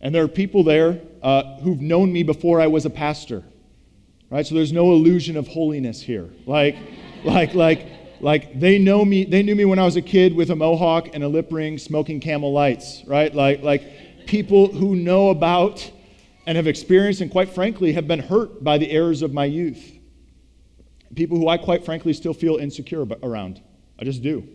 And 0.05 0.13
there 0.13 0.23
are 0.23 0.27
people 0.27 0.63
there 0.63 1.01
uh, 1.23 1.57
who've 1.61 1.81
known 1.81 2.13
me 2.13 2.21
before 2.21 2.61
I 2.61 2.67
was 2.67 2.85
a 2.85 2.91
pastor, 2.91 3.43
right? 4.29 4.45
So 4.45 4.53
there's 4.53 4.71
no 4.71 4.91
illusion 4.91 5.35
of 5.35 5.47
holiness 5.47 5.99
here. 5.99 6.29
Like, 6.45 6.75
like, 7.23 7.55
like, 7.55 7.87
like 8.21 8.59
they 8.59 8.77
know 8.77 9.03
me. 9.03 9.25
They 9.25 9.41
knew 9.41 9.55
me 9.55 9.65
when 9.65 9.79
I 9.79 9.83
was 9.83 9.95
a 9.95 10.03
kid 10.03 10.35
with 10.35 10.51
a 10.51 10.55
mohawk 10.55 11.15
and 11.15 11.23
a 11.23 11.27
lip 11.27 11.47
ring, 11.49 11.79
smoking 11.79 12.19
Camel 12.19 12.53
Lights, 12.53 13.01
right? 13.07 13.33
Like, 13.33 13.63
like 13.63 14.27
people 14.27 14.71
who 14.71 14.95
know 14.95 15.29
about 15.29 15.91
and 16.45 16.55
have 16.55 16.67
experienced 16.67 17.21
and 17.21 17.31
quite 17.31 17.49
frankly 17.49 17.93
have 17.93 18.07
been 18.07 18.19
hurt 18.19 18.63
by 18.63 18.77
the 18.77 18.91
errors 18.91 19.23
of 19.23 19.33
my 19.33 19.45
youth. 19.45 19.91
People 21.15 21.39
who 21.39 21.47
I 21.47 21.57
quite 21.57 21.83
frankly 21.83 22.13
still 22.13 22.35
feel 22.35 22.57
insecure 22.57 23.03
around. 23.23 23.59
I 23.99 24.03
just 24.03 24.21
do. 24.21 24.47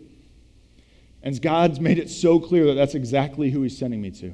And 1.21 1.41
God's 1.41 1.81
made 1.81 1.99
it 1.99 2.09
so 2.09 2.39
clear 2.39 2.67
that 2.67 2.75
that's 2.75 2.95
exactly 2.95 3.49
who 3.49 3.63
He's 3.63 3.77
sending 3.77 4.01
me 4.01 4.11
to. 4.11 4.33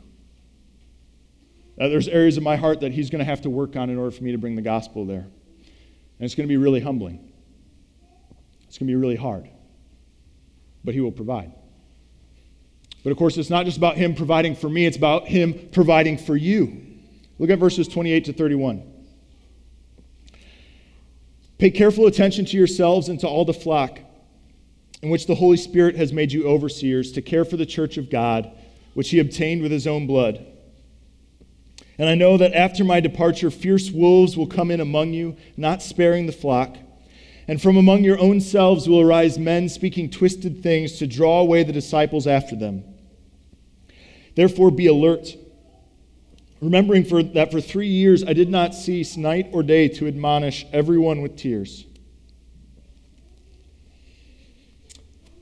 Uh, 1.80 1.88
there's 1.88 2.08
areas 2.08 2.38
of 2.38 2.44
my 2.44 2.56
heart 2.56 2.82
that 2.82 2.92
he's 2.92 3.10
going 3.10 3.20
to 3.20 3.26
have 3.26 3.42
to 3.42 3.50
work 3.50 3.76
on 3.76 3.90
in 3.90 3.98
order 3.98 4.12
for 4.12 4.24
me 4.24 4.32
to 4.32 4.38
bring 4.38 4.56
the 4.56 4.62
gospel 4.62 5.06
there. 5.06 5.28
And 6.20 6.26
it's 6.26 6.34
going 6.34 6.48
to 6.48 6.52
be 6.52 6.58
really 6.58 6.80
humbling. 6.80 7.32
It's 8.68 8.78
going 8.78 8.88
to 8.88 8.92
be 8.92 8.96
really 8.96 9.16
hard. 9.16 9.48
But 10.84 10.96
he 10.96 11.02
will 11.02 11.12
provide. 11.12 11.52
But 13.04 13.12
of 13.12 13.18
course, 13.18 13.38
it's 13.38 13.50
not 13.50 13.66
just 13.66 13.78
about 13.78 13.96
him 13.96 14.16
providing 14.16 14.56
for 14.56 14.70
me, 14.70 14.86
it's 14.86 14.98
about 14.98 15.28
him 15.28 15.70
providing 15.72 16.18
for 16.18 16.36
you. 16.36 16.84
Look 17.40 17.50
at 17.50 17.60
verses 17.60 17.88
28 17.88 18.26
to 18.26 18.34
31. 18.34 18.94
Pay 21.60 21.72
careful 21.72 22.08
attention 22.08 22.46
to 22.46 22.58
yourselves 22.58 23.10
and 23.10 23.20
to 23.20 23.28
all 23.28 23.46
the 23.46 23.54
flock 23.54 24.00
in 25.02 25.10
which 25.10 25.28
the 25.28 25.36
Holy 25.36 25.58
Spirit 25.58 25.96
has 25.96 26.12
made 26.12 26.32
you 26.32 26.48
overseers 26.48 27.12
to 27.12 27.22
care 27.22 27.46
for 27.46 27.58
the 27.58 27.66
church 27.66 27.98
of 27.98 28.10
God, 28.10 28.52
which 28.96 29.10
he 29.12 29.20
obtained 29.20 29.62
with 29.62 29.72
his 29.72 29.86
own 29.86 30.08
blood. 30.08 30.46
And 31.98 32.08
I 32.08 32.16
know 32.16 32.38
that 32.38 32.54
after 32.54 32.84
my 32.84 33.00
departure, 33.00 33.50
fierce 33.50 33.90
wolves 33.92 34.38
will 34.38 34.48
come 34.48 34.70
in 34.70 34.80
among 34.80 35.14
you, 35.14 35.36
not 35.56 35.82
sparing 35.82 36.28
the 36.28 36.32
flock. 36.32 36.78
And 37.48 37.62
from 37.62 37.78
among 37.78 38.04
your 38.04 38.20
own 38.20 38.42
selves 38.42 38.88
will 38.88 39.02
arise 39.02 39.40
men 39.40 39.70
speaking 39.70 40.10
twisted 40.10 40.62
things 40.62 41.00
to 41.00 41.08
draw 41.08 41.40
away 41.40 41.64
the 41.64 41.74
disciples 41.74 42.28
after 42.28 42.56
them. 42.56 42.84
Therefore, 44.36 44.70
be 44.70 44.86
alert, 44.86 45.36
remembering 46.62 47.04
for, 47.04 47.24
that 47.24 47.52
for 47.52 47.62
three 47.62 47.88
years 47.88 48.24
I 48.24 48.34
did 48.34 48.50
not 48.50 48.76
cease 48.76 49.18
night 49.18 49.50
or 49.52 49.64
day 49.64 49.88
to 49.88 50.08
admonish 50.08 50.66
everyone 50.72 51.22
with 51.22 51.38
tears. 51.38 51.86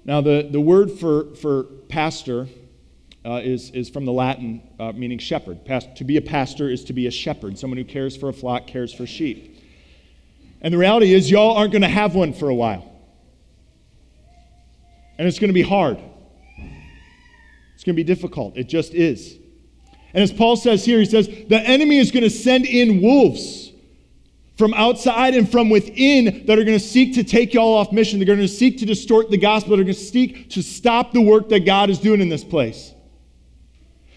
Now, 0.06 0.22
the, 0.22 0.48
the 0.50 0.62
word 0.62 0.91
for, 0.91 1.36
for 1.36 1.63
pastor 1.63 2.48
uh, 3.25 3.41
is, 3.43 3.71
is 3.71 3.89
from 3.89 4.05
the 4.05 4.11
Latin, 4.11 4.61
uh, 4.79 4.91
meaning 4.91 5.17
shepherd. 5.17 5.65
Past, 5.65 5.95
to 5.95 6.03
be 6.03 6.17
a 6.17 6.21
pastor 6.21 6.69
is 6.69 6.83
to 6.85 6.93
be 6.93 7.07
a 7.07 7.11
shepherd, 7.11 7.57
someone 7.57 7.77
who 7.77 7.83
cares 7.83 8.15
for 8.15 8.29
a 8.29 8.33
flock, 8.33 8.67
cares 8.67 8.93
for 8.93 9.07
sheep. 9.07 9.63
And 10.61 10.73
the 10.73 10.77
reality 10.77 11.13
is, 11.13 11.29
y'all 11.29 11.57
aren't 11.57 11.71
going 11.71 11.81
to 11.81 11.88
have 11.88 12.15
one 12.15 12.33
for 12.33 12.49
a 12.49 12.55
while. 12.55 12.91
And 15.17 15.27
it's 15.27 15.39
going 15.39 15.49
to 15.49 15.53
be 15.53 15.61
hard. 15.61 15.97
It's 17.73 17.83
going 17.83 17.95
to 17.95 18.03
be 18.03 18.03
difficult. 18.03 18.57
It 18.57 18.69
just 18.69 18.93
is. 18.93 19.38
And 20.13 20.23
as 20.23 20.31
Paul 20.31 20.55
says 20.55 20.85
here, 20.85 20.99
he 20.99 21.05
says, 21.05 21.27
the 21.27 21.59
enemy 21.59 21.97
is 21.97 22.11
going 22.11 22.23
to 22.23 22.29
send 22.29 22.65
in 22.65 23.01
wolves 23.01 23.71
from 24.57 24.73
outside 24.73 25.35
and 25.35 25.51
from 25.51 25.69
within 25.69 26.45
that 26.45 26.57
are 26.57 26.63
going 26.63 26.79
to 26.79 26.85
seek 26.85 27.15
to 27.15 27.23
take 27.23 27.53
y'all 27.53 27.73
off 27.73 27.91
mission. 27.91 28.19
They're 28.19 28.25
going 28.25 28.39
to 28.39 28.47
seek 28.47 28.77
to 28.79 28.85
distort 28.85 29.29
the 29.29 29.38
gospel. 29.38 29.75
They're 29.75 29.83
going 29.83 29.93
to 29.95 30.01
seek 30.01 30.49
to 30.51 30.63
stop 30.63 31.11
the 31.11 31.21
work 31.21 31.49
that 31.49 31.65
God 31.65 31.89
is 31.89 31.99
doing 31.99 32.21
in 32.21 32.29
this 32.29 32.43
place. 32.43 32.93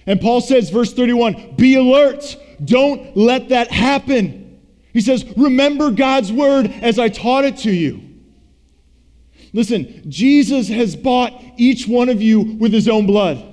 And 0.08 0.22
Paul 0.22 0.40
says, 0.40 0.70
verse 0.70 0.94
31, 0.94 1.56
be 1.56 1.74
alert. 1.74 2.34
Don't 2.64 3.14
let 3.14 3.50
that 3.50 3.70
happen. 3.70 4.58
He 4.94 5.02
says, 5.02 5.22
remember 5.36 5.90
God's 5.90 6.32
word 6.32 6.66
as 6.80 6.98
I 6.98 7.10
taught 7.10 7.44
it 7.44 7.58
to 7.58 7.70
you. 7.70 8.00
Listen, 9.52 10.10
Jesus 10.10 10.68
has 10.68 10.96
bought 10.96 11.38
each 11.58 11.86
one 11.86 12.08
of 12.08 12.22
you 12.22 12.40
with 12.40 12.72
his 12.72 12.88
own 12.88 13.04
blood. 13.04 13.44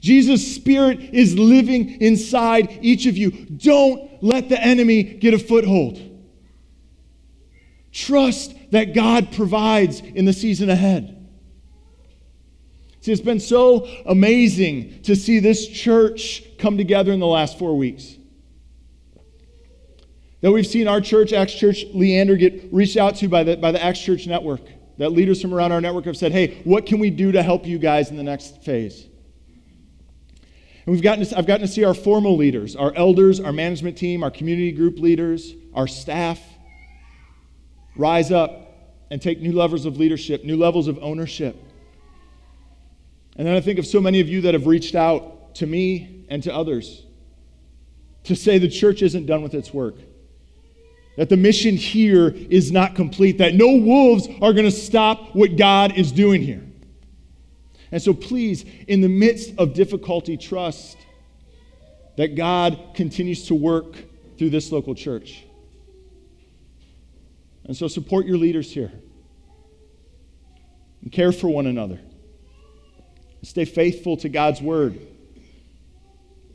Jesus' 0.00 0.54
spirit 0.54 1.00
is 1.00 1.36
living 1.36 2.00
inside 2.00 2.78
each 2.80 3.06
of 3.06 3.16
you. 3.16 3.32
Don't 3.32 4.22
let 4.22 4.48
the 4.48 4.60
enemy 4.62 5.02
get 5.02 5.34
a 5.34 5.38
foothold. 5.40 6.00
Trust 7.90 8.54
that 8.70 8.94
God 8.94 9.32
provides 9.32 9.98
in 9.98 10.26
the 10.26 10.32
season 10.32 10.70
ahead. 10.70 11.17
See, 13.08 13.12
it's 13.12 13.22
been 13.22 13.40
so 13.40 13.86
amazing 14.04 15.00
to 15.04 15.16
see 15.16 15.38
this 15.38 15.66
church 15.66 16.42
come 16.58 16.76
together 16.76 17.10
in 17.10 17.20
the 17.20 17.26
last 17.26 17.58
four 17.58 17.74
weeks. 17.74 18.16
That 20.42 20.52
we've 20.52 20.66
seen 20.66 20.86
our 20.88 21.00
church, 21.00 21.32
Acts 21.32 21.54
Church 21.54 21.86
Leander, 21.94 22.36
get 22.36 22.68
reached 22.70 22.98
out 22.98 23.16
to 23.16 23.28
by 23.30 23.44
the, 23.44 23.56
by 23.56 23.72
the 23.72 23.82
Acts 23.82 24.00
Church 24.02 24.26
Network. 24.26 24.60
That 24.98 25.12
leaders 25.12 25.40
from 25.40 25.54
around 25.54 25.72
our 25.72 25.80
network 25.80 26.04
have 26.04 26.18
said, 26.18 26.32
hey, 26.32 26.60
what 26.64 26.84
can 26.84 26.98
we 26.98 27.08
do 27.08 27.32
to 27.32 27.42
help 27.42 27.64
you 27.64 27.78
guys 27.78 28.10
in 28.10 28.18
the 28.18 28.22
next 28.22 28.62
phase? 28.62 29.06
And 30.84 30.92
we've 30.92 31.00
gotten 31.00 31.24
to, 31.24 31.38
I've 31.38 31.46
gotten 31.46 31.66
to 31.66 31.72
see 31.72 31.84
our 31.84 31.94
formal 31.94 32.36
leaders, 32.36 32.76
our 32.76 32.92
elders, 32.94 33.40
our 33.40 33.54
management 33.54 33.96
team, 33.96 34.22
our 34.22 34.30
community 34.30 34.70
group 34.70 34.98
leaders, 34.98 35.54
our 35.72 35.86
staff 35.86 36.42
rise 37.96 38.30
up 38.30 39.00
and 39.10 39.22
take 39.22 39.40
new 39.40 39.52
levels 39.52 39.86
of 39.86 39.96
leadership, 39.96 40.44
new 40.44 40.58
levels 40.58 40.88
of 40.88 40.98
ownership. 41.00 41.64
And 43.38 43.46
then 43.46 43.54
I 43.54 43.60
think 43.60 43.78
of 43.78 43.86
so 43.86 44.00
many 44.00 44.20
of 44.20 44.28
you 44.28 44.40
that 44.42 44.54
have 44.54 44.66
reached 44.66 44.96
out 44.96 45.54
to 45.56 45.66
me 45.66 46.24
and 46.28 46.42
to 46.42 46.54
others 46.54 47.04
to 48.24 48.34
say 48.34 48.58
the 48.58 48.68
church 48.68 49.00
isn't 49.00 49.26
done 49.26 49.42
with 49.42 49.54
its 49.54 49.72
work. 49.72 49.94
That 51.16 51.28
the 51.28 51.36
mission 51.36 51.76
here 51.76 52.28
is 52.28 52.70
not 52.70 52.94
complete, 52.94 53.38
that 53.38 53.54
no 53.54 53.76
wolves 53.76 54.28
are 54.42 54.52
going 54.52 54.64
to 54.64 54.70
stop 54.70 55.34
what 55.34 55.56
God 55.56 55.96
is 55.96 56.12
doing 56.12 56.42
here. 56.42 56.64
And 57.90 58.02
so, 58.02 58.12
please, 58.12 58.64
in 58.86 59.00
the 59.00 59.08
midst 59.08 59.54
of 59.56 59.72
difficulty, 59.72 60.36
trust 60.36 60.98
that 62.16 62.34
God 62.34 62.78
continues 62.94 63.46
to 63.46 63.54
work 63.54 63.96
through 64.36 64.50
this 64.50 64.70
local 64.70 64.94
church. 64.94 65.44
And 67.64 67.76
so, 67.76 67.88
support 67.88 68.26
your 68.26 68.36
leaders 68.36 68.70
here 68.70 68.92
and 71.02 71.10
care 71.10 71.32
for 71.32 71.48
one 71.48 71.66
another. 71.66 72.00
Stay 73.42 73.64
faithful 73.64 74.16
to 74.18 74.28
God's 74.28 74.60
word. 74.60 74.98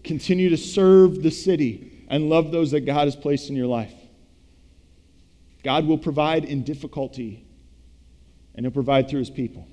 Continue 0.03 0.49
to 0.49 0.57
serve 0.57 1.23
the 1.23 1.31
city 1.31 2.05
and 2.09 2.29
love 2.29 2.51
those 2.51 2.71
that 2.71 2.81
God 2.81 3.05
has 3.05 3.15
placed 3.15 3.49
in 3.49 3.55
your 3.55 3.67
life. 3.67 3.93
God 5.63 5.85
will 5.85 5.97
provide 5.97 6.43
in 6.43 6.63
difficulty, 6.63 7.45
and 8.53 8.65
He'll 8.65 8.73
provide 8.73 9.09
through 9.09 9.19
His 9.19 9.29
people. 9.29 9.65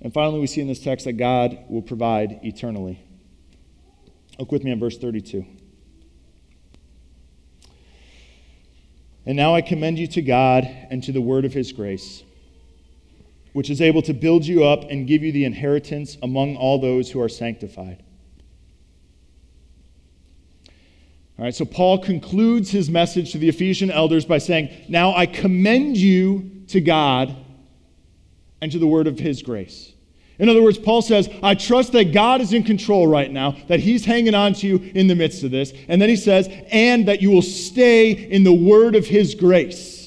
And 0.00 0.14
finally, 0.14 0.40
we 0.40 0.46
see 0.46 0.60
in 0.60 0.68
this 0.68 0.80
text 0.80 1.04
that 1.04 1.14
God 1.14 1.58
will 1.68 1.82
provide 1.82 2.40
eternally. 2.42 3.02
Look 4.38 4.52
with 4.52 4.64
me 4.64 4.72
at 4.72 4.78
verse 4.78 4.96
32. 4.96 5.44
And 9.26 9.36
now 9.36 9.54
I 9.54 9.60
commend 9.60 9.98
you 9.98 10.06
to 10.08 10.22
God 10.22 10.64
and 10.64 11.02
to 11.04 11.12
the 11.12 11.20
word 11.20 11.44
of 11.44 11.52
his 11.52 11.72
grace, 11.72 12.22
which 13.52 13.70
is 13.70 13.80
able 13.80 14.02
to 14.02 14.14
build 14.14 14.46
you 14.46 14.64
up 14.64 14.84
and 14.90 15.06
give 15.06 15.22
you 15.22 15.32
the 15.32 15.44
inheritance 15.44 16.16
among 16.22 16.56
all 16.56 16.80
those 16.80 17.10
who 17.10 17.20
are 17.20 17.28
sanctified. 17.28 18.02
All 21.38 21.44
right, 21.44 21.54
so 21.54 21.64
Paul 21.64 21.98
concludes 21.98 22.70
his 22.70 22.90
message 22.90 23.32
to 23.32 23.38
the 23.38 23.48
Ephesian 23.48 23.90
elders 23.90 24.26
by 24.26 24.38
saying, 24.38 24.70
Now 24.88 25.14
I 25.14 25.24
commend 25.24 25.96
you 25.96 26.64
to 26.68 26.80
God 26.80 27.34
and 28.60 28.70
to 28.72 28.78
the 28.78 28.86
word 28.86 29.06
of 29.06 29.18
his 29.18 29.42
grace. 29.42 29.94
In 30.38 30.48
other 30.48 30.62
words, 30.62 30.78
Paul 30.78 31.02
says, 31.02 31.28
I 31.42 31.54
trust 31.54 31.92
that 31.92 32.12
God 32.12 32.40
is 32.40 32.54
in 32.54 32.62
control 32.62 33.06
right 33.06 33.30
now, 33.30 33.56
that 33.68 33.80
he's 33.80 34.06
hanging 34.06 34.34
on 34.34 34.54
to 34.54 34.66
you 34.66 34.76
in 34.94 35.06
the 35.06 35.14
midst 35.14 35.44
of 35.44 35.50
this. 35.50 35.72
And 35.86 36.00
then 36.00 36.08
he 36.08 36.16
says, 36.16 36.48
and 36.70 37.08
that 37.08 37.20
you 37.20 37.30
will 37.30 37.42
stay 37.42 38.10
in 38.10 38.42
the 38.42 38.52
word 38.52 38.94
of 38.94 39.06
his 39.06 39.34
grace. 39.34 39.99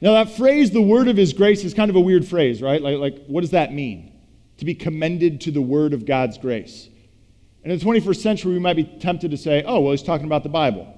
Now, 0.00 0.12
that 0.12 0.36
phrase, 0.36 0.70
the 0.70 0.82
word 0.82 1.08
of 1.08 1.16
his 1.16 1.32
grace, 1.32 1.64
is 1.64 1.72
kind 1.72 1.90
of 1.90 1.96
a 1.96 2.00
weird 2.00 2.26
phrase, 2.26 2.60
right? 2.60 2.82
Like, 2.82 2.98
like 2.98 3.26
what 3.26 3.40
does 3.40 3.50
that 3.50 3.72
mean? 3.72 4.12
To 4.58 4.64
be 4.64 4.74
commended 4.74 5.40
to 5.42 5.50
the 5.50 5.62
word 5.62 5.94
of 5.94 6.04
God's 6.04 6.38
grace. 6.38 6.88
And 7.62 7.72
in 7.72 7.78
the 7.78 7.84
21st 7.84 8.16
century, 8.16 8.52
we 8.52 8.58
might 8.58 8.76
be 8.76 8.84
tempted 8.84 9.30
to 9.30 9.36
say, 9.36 9.64
oh, 9.66 9.80
well, 9.80 9.92
he's 9.92 10.02
talking 10.02 10.26
about 10.26 10.42
the 10.42 10.48
Bible. 10.48 10.92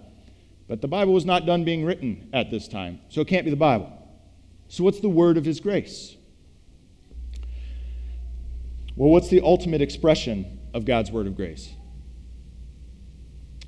But 0.68 0.82
the 0.82 0.88
Bible 0.88 1.14
was 1.14 1.24
not 1.24 1.46
done 1.46 1.64
being 1.64 1.84
written 1.84 2.28
at 2.32 2.50
this 2.50 2.68
time, 2.68 3.00
so 3.08 3.22
it 3.22 3.28
can't 3.28 3.44
be 3.44 3.50
the 3.50 3.56
Bible. 3.56 3.90
So, 4.68 4.84
what's 4.84 5.00
the 5.00 5.08
word 5.08 5.38
of 5.38 5.44
his 5.46 5.60
grace? 5.60 6.14
Well, 8.96 9.08
what's 9.10 9.28
the 9.28 9.40
ultimate 9.40 9.80
expression 9.80 10.58
of 10.74 10.84
God's 10.84 11.10
word 11.10 11.26
of 11.26 11.36
grace? 11.36 11.72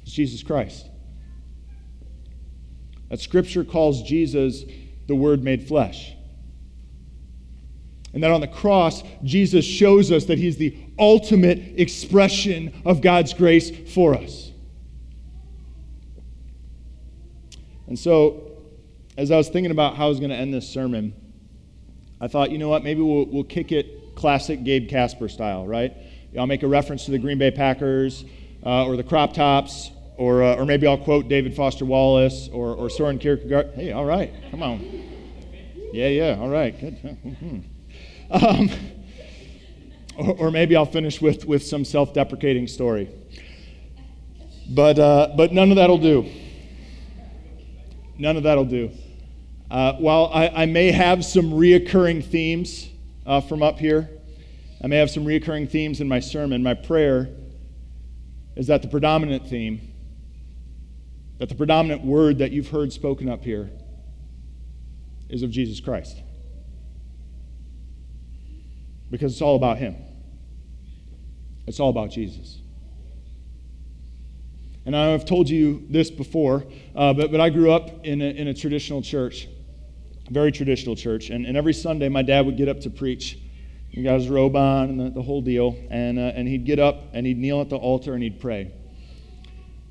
It's 0.03 0.13
Jesus 0.13 0.43
Christ. 0.43 0.87
That 3.09 3.21
scripture 3.21 3.65
calls 3.65 4.03
Jesus 4.03 4.65
the 5.11 5.17
Word 5.17 5.43
made 5.43 5.67
flesh. 5.67 6.15
And 8.15 8.23
that 8.23 8.31
on 8.31 8.41
the 8.41 8.49
cross, 8.49 9.03
Jesus 9.23 9.65
shows 9.65 10.11
us 10.11 10.25
that 10.27 10.39
He's 10.39 10.57
the 10.57 10.77
ultimate 10.99 11.59
expression 11.79 12.73
of 12.85 13.01
God's 13.03 13.35
grace 13.35 13.71
for 13.93 14.15
us. 14.15 14.53
And 17.87 17.99
so, 17.99 18.53
as 19.17 19.33
I 19.33 19.37
was 19.37 19.49
thinking 19.49 19.73
about 19.73 19.97
how 19.97 20.07
I 20.07 20.09
was 20.09 20.21
going 20.21 20.31
to 20.31 20.37
end 20.37 20.55
this 20.55 20.69
sermon, 20.69 21.13
I 22.21 22.29
thought, 22.29 22.53
you 22.53 22.59
know 22.59 22.69
what, 22.69 22.85
maybe 22.85 23.03
we'll, 23.03 23.27
we'll 23.27 23.45
kick 23.45 23.73
it 23.73 24.15
classic 24.15 24.63
Gabe 24.63 24.89
Casper 24.89 25.29
style, 25.29 25.67
right? 25.67 25.93
I'll 26.39 26.47
make 26.47 26.63
a 26.63 26.69
reference 26.69 27.07
to 27.07 27.11
the 27.11 27.19
Green 27.19 27.39
Bay 27.39 27.51
Packers 27.51 28.25
uh, 28.65 28.87
or 28.87 28.97
the 28.97 29.03
Crop 29.03 29.33
Tops, 29.33 29.91
or, 30.21 30.43
uh, 30.43 30.57
or 30.57 30.67
maybe 30.67 30.87
I'll 30.87 30.99
quote 30.99 31.29
David 31.29 31.57
Foster 31.57 31.87
Wallace 31.87 32.51
or, 32.53 32.75
or 32.75 32.91
Soren 32.91 33.19
Kierkegaard. 33.19 33.71
Hey, 33.75 33.93
all 33.93 34.05
right, 34.05 34.31
come 34.51 34.63
on. 34.63 34.81
Yeah, 35.95 36.09
yeah, 36.09 36.39
all 36.39 36.51
right, 36.51 36.79
good. 36.79 37.65
um, 38.31 38.71
or, 40.19 40.37
or, 40.37 40.51
maybe 40.51 40.77
I'll 40.77 40.85
finish 40.85 41.23
with, 41.23 41.47
with 41.47 41.63
some 41.65 41.87
self 41.87 42.13
deprecating 42.13 42.67
story. 42.67 43.09
But, 44.69 44.99
uh, 44.99 45.33
but 45.39 45.55
none 45.55 45.71
of 45.71 45.77
that'll 45.77 45.97
do. 45.97 46.31
None 48.19 48.37
of 48.37 48.43
that'll 48.43 48.67
do. 48.67 48.91
Uh, 49.71 49.95
while 49.95 50.31
I, 50.35 50.49
I 50.49 50.67
may 50.67 50.93
have 50.93 51.25
some 51.25 51.51
reoccurring 51.51 52.23
themes 52.27 52.91
uh, 53.25 53.41
from 53.41 53.63
up 53.63 53.79
here. 53.79 54.11
I 54.85 54.87
may 54.87 54.99
have 54.99 55.11
some 55.11 55.25
recurring 55.25 55.67
themes 55.67 56.03
in 56.03 56.09
my 56.09 56.21
sermon. 56.21 56.63
My 56.63 56.75
prayer 56.75 57.31
is 58.55 58.67
that 58.67 58.83
the 58.83 58.89
predominant 58.89 59.47
theme, 59.47 59.90
that 61.41 61.49
the 61.49 61.57
predominant 61.57 62.05
word 62.05 62.39
that 62.39 62.53
you've 62.53 62.69
heard 62.69 62.93
spoken 62.93 63.29
up 63.29 63.43
here 63.43 63.69
is 65.29 65.43
of 65.43 65.51
Jesus 65.51 65.81
Christ. 65.81 66.23
Because 69.11 69.33
it's 69.33 69.43
all 69.43 69.57
about 69.57 69.79
Him, 69.79 69.97
it's 71.67 71.81
all 71.81 71.91
about 71.91 72.11
Jesus. 72.11 72.59
And 74.87 74.97
I've 74.97 75.25
told 75.25 75.49
you 75.49 75.85
this 75.91 76.11
before, 76.11 76.65
uh, 76.95 77.13
but, 77.13 77.33
but 77.33 77.41
I 77.41 77.51
grew 77.51 77.73
up 77.73 78.07
in 78.07 78.23
a, 78.23 78.27
in 78.27 78.47
a 78.47 78.55
traditional 78.55 79.03
church 79.03 79.49
very 80.31 80.53
traditional 80.53 80.97
church. 80.97 81.31
And, 81.31 81.45
and 81.45 81.57
every 81.57 81.75
Sunday, 81.75 82.09
my 82.09 82.23
dad 82.23 82.47
would 82.47 82.57
get 82.57 82.69
up 82.69 82.81
to 82.81 82.91
preach. 82.91 83.39
He 83.91 84.03
got 84.03 84.21
his 84.21 84.29
robe 84.29 84.55
on 84.55 84.91
and 84.91 85.01
the, 85.01 85.11
the 85.11 85.23
whole 85.23 85.43
deal. 85.43 85.77
And, 85.91 86.19
uh, 86.19 86.33
and 86.35 86.47
he'd 86.47 86.65
get 86.65 86.79
up 86.79 87.09
and 87.13 87.27
he'd 87.27 87.39
kneel 87.39 87.61
at 87.61 87.69
the 87.69 87.77
altar 87.77 88.15
and 88.15 88.23
he'd 88.23 88.41
pray. 88.41 88.73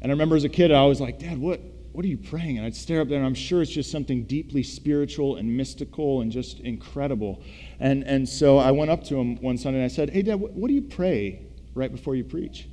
And 0.01 0.11
I 0.11 0.13
remember 0.13 0.35
as 0.35 0.43
a 0.43 0.49
kid, 0.49 0.71
I 0.71 0.85
was 0.85 1.01
like, 1.01 1.19
Dad, 1.19 1.37
what, 1.37 1.59
what 1.91 2.05
are 2.05 2.07
you 2.07 2.17
praying? 2.17 2.57
And 2.57 2.65
I'd 2.65 2.75
stare 2.75 3.01
up 3.01 3.09
there, 3.09 3.17
and 3.17 3.25
I'm 3.25 3.33
sure 3.33 3.61
it's 3.61 3.71
just 3.71 3.91
something 3.91 4.23
deeply 4.23 4.63
spiritual 4.63 5.35
and 5.35 5.55
mystical 5.55 6.21
and 6.21 6.31
just 6.31 6.59
incredible. 6.59 7.41
And, 7.79 8.03
and 8.03 8.27
so 8.27 8.57
I 8.57 8.71
went 8.71 8.91
up 8.91 9.03
to 9.05 9.17
him 9.17 9.41
one 9.41 9.57
Sunday 9.57 9.79
and 9.79 9.85
I 9.85 9.93
said, 9.93 10.09
Hey, 10.09 10.21
Dad, 10.21 10.35
what, 10.35 10.53
what 10.53 10.69
do 10.69 10.73
you 10.73 10.83
pray 10.83 11.45
right 11.73 11.91
before 11.91 12.15
you 12.15 12.23
preach? 12.23 12.67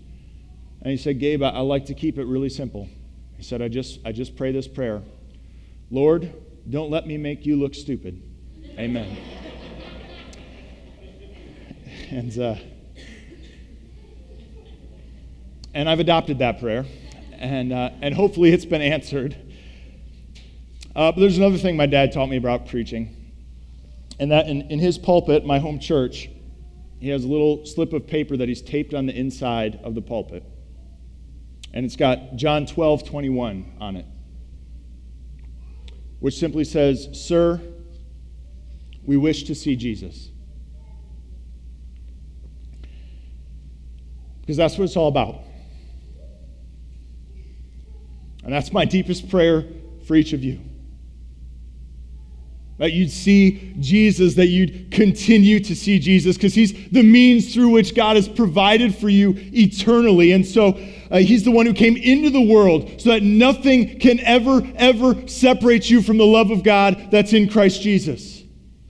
And 0.82 0.90
he 0.90 0.96
said, 0.96 1.18
Gabe, 1.18 1.42
I, 1.42 1.48
I 1.48 1.60
like 1.60 1.86
to 1.86 1.94
keep 1.94 2.18
it 2.18 2.26
really 2.26 2.48
simple. 2.48 2.88
He 3.36 3.42
said, 3.42 3.60
I 3.60 3.68
just, 3.68 4.00
I 4.04 4.12
just 4.12 4.36
pray 4.36 4.52
this 4.52 4.68
prayer 4.68 5.02
Lord, 5.90 6.32
don't 6.68 6.90
let 6.90 7.06
me 7.06 7.16
make 7.16 7.46
you 7.46 7.56
look 7.56 7.74
stupid. 7.74 8.20
Amen. 8.78 9.16
and, 12.10 12.38
uh, 12.38 12.56
and 15.74 15.88
I've 15.88 16.00
adopted 16.00 16.40
that 16.40 16.58
prayer, 16.58 16.84
and, 17.38 17.72
uh, 17.72 17.90
and 18.00 18.14
hopefully 18.14 18.52
it's 18.52 18.64
been 18.64 18.82
answered. 18.82 19.36
Uh, 20.94 21.12
but 21.12 21.20
there's 21.20 21.36
another 21.36 21.58
thing 21.58 21.76
my 21.76 21.86
dad 21.86 22.12
taught 22.12 22.28
me 22.28 22.36
about 22.36 22.68
preaching, 22.68 23.14
and 24.18 24.30
that 24.30 24.48
in, 24.48 24.62
in 24.62 24.78
his 24.78 24.96
pulpit, 24.96 25.44
my 25.44 25.58
home 25.58 25.78
church, 25.78 26.30
he 26.98 27.08
has 27.08 27.24
a 27.24 27.28
little 27.28 27.66
slip 27.66 27.92
of 27.92 28.06
paper 28.06 28.36
that 28.36 28.48
he's 28.48 28.62
taped 28.62 28.94
on 28.94 29.06
the 29.06 29.14
inside 29.14 29.78
of 29.84 29.94
the 29.94 30.00
pulpit. 30.00 30.42
And 31.74 31.84
it's 31.84 31.96
got 31.96 32.36
John 32.36 32.64
12, 32.64 33.06
21 33.06 33.76
on 33.80 33.96
it, 33.96 34.06
which 36.20 36.38
simply 36.38 36.64
says, 36.64 37.08
Sir, 37.12 37.60
we 39.04 39.16
wish 39.16 39.44
to 39.44 39.54
see 39.54 39.76
Jesus. 39.76 40.30
Because 44.40 44.56
that's 44.56 44.78
what 44.78 44.84
it's 44.84 44.96
all 44.96 45.08
about. 45.08 45.40
And 48.46 48.54
that's 48.54 48.72
my 48.72 48.84
deepest 48.84 49.28
prayer 49.28 49.64
for 50.06 50.14
each 50.14 50.32
of 50.32 50.44
you. 50.44 50.60
That 52.78 52.92
you'd 52.92 53.10
see 53.10 53.74
Jesus, 53.80 54.36
that 54.36 54.46
you'd 54.46 54.92
continue 54.92 55.58
to 55.58 55.74
see 55.74 55.98
Jesus, 55.98 56.36
because 56.36 56.54
he's 56.54 56.90
the 56.90 57.02
means 57.02 57.52
through 57.52 57.70
which 57.70 57.96
God 57.96 58.14
has 58.14 58.28
provided 58.28 58.94
for 58.94 59.08
you 59.08 59.34
eternally. 59.36 60.30
And 60.30 60.46
so 60.46 60.78
uh, 61.10 61.18
he's 61.18 61.42
the 61.42 61.50
one 61.50 61.66
who 61.66 61.74
came 61.74 61.96
into 61.96 62.30
the 62.30 62.40
world 62.40 63.00
so 63.00 63.10
that 63.10 63.24
nothing 63.24 63.98
can 63.98 64.20
ever, 64.20 64.62
ever 64.76 65.26
separate 65.26 65.90
you 65.90 66.00
from 66.00 66.16
the 66.16 66.26
love 66.26 66.52
of 66.52 66.62
God 66.62 67.08
that's 67.10 67.32
in 67.32 67.48
Christ 67.48 67.82
Jesus. 67.82 68.35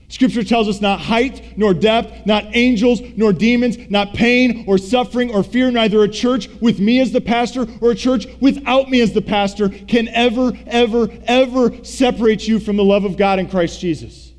Scripture 0.08 0.44
tells 0.44 0.68
us 0.68 0.80
not 0.80 1.00
height 1.00 1.58
nor 1.58 1.74
depth, 1.74 2.26
not 2.26 2.44
angels 2.54 3.00
nor 3.16 3.32
demons, 3.32 3.76
not 3.90 4.14
pain 4.14 4.64
or 4.68 4.78
suffering 4.78 5.32
or 5.32 5.42
fear, 5.42 5.70
neither 5.70 6.02
a 6.02 6.08
church 6.08 6.48
with 6.60 6.78
me 6.78 7.00
as 7.00 7.10
the 7.10 7.20
pastor 7.20 7.66
or 7.80 7.90
a 7.90 7.94
church 7.94 8.26
without 8.40 8.88
me 8.88 9.00
as 9.00 9.12
the 9.12 9.22
pastor 9.22 9.68
can 9.68 10.06
ever, 10.08 10.52
ever, 10.66 11.08
ever 11.24 11.84
separate 11.84 12.46
you 12.46 12.60
from 12.60 12.76
the 12.76 12.84
love 12.84 13.04
of 13.04 13.16
God 13.16 13.40
in 13.40 13.48
Christ 13.48 13.80
Jesus. 13.80 14.32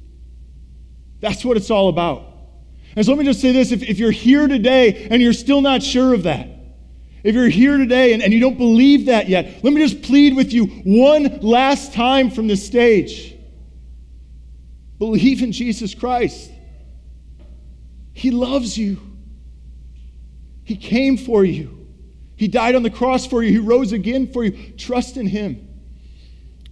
That's 1.19 1.43
what 1.43 1.58
it's 1.58 1.69
all 1.69 1.89
about. 1.89 2.23
And 2.95 3.06
so 3.06 3.12
let 3.12 3.19
me 3.19 3.25
just 3.25 3.41
say 3.41 3.51
this 3.51 3.71
if, 3.71 3.84
if 3.84 3.99
you're 3.99 4.12
here 4.12 4.47
today 4.47 5.08
and 5.12 5.21
you're 5.21 5.34
still 5.34 5.62
not 5.62 5.84
sure 5.84 6.13
of 6.13 6.23
that, 6.23 6.47
if 7.23 7.36
you're 7.36 7.49
here 7.49 7.77
today 7.77 8.13
and, 8.13 8.23
and 8.23 8.32
you 8.32 8.39
don't 8.39 8.58
believe 8.58 9.08
that 9.08 9.27
yet, 9.27 9.63
let 9.63 9.73
me 9.73 9.86
just 9.86 10.01
plead 10.01 10.36
with 10.36 10.53
you 10.53 10.67
one 10.86 11.39
last 11.41 11.93
time 11.93 12.30
from 12.30 12.47
this 12.47 12.65
stage. 12.65 13.37
Believe 14.99 15.43
in 15.43 15.51
Jesus 15.51 15.93
Christ. 15.93 16.51
He 18.13 18.31
loves 18.31 18.77
you. 18.77 18.99
He 20.63 20.75
came 20.75 21.17
for 21.17 21.45
you. 21.45 21.88
He 22.36 22.47
died 22.47 22.75
on 22.75 22.83
the 22.83 22.89
cross 22.89 23.25
for 23.25 23.43
you. 23.43 23.51
He 23.51 23.57
rose 23.57 23.91
again 23.91 24.31
for 24.31 24.43
you. 24.43 24.73
Trust 24.73 25.17
in 25.17 25.27
Him. 25.27 25.67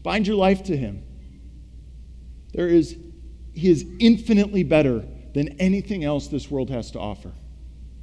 Bind 0.04 0.28
your 0.28 0.36
life 0.38 0.64
to 0.64 0.78
Him. 0.78 1.04
There 2.54 2.68
is, 2.68 2.98
He 3.54 3.70
is 3.70 3.86
infinitely 4.00 4.64
better 4.64 5.06
than 5.34 5.50
anything 5.60 6.04
else 6.04 6.28
this 6.28 6.50
world 6.50 6.70
has 6.70 6.92
to 6.92 7.00
offer. 7.00 7.32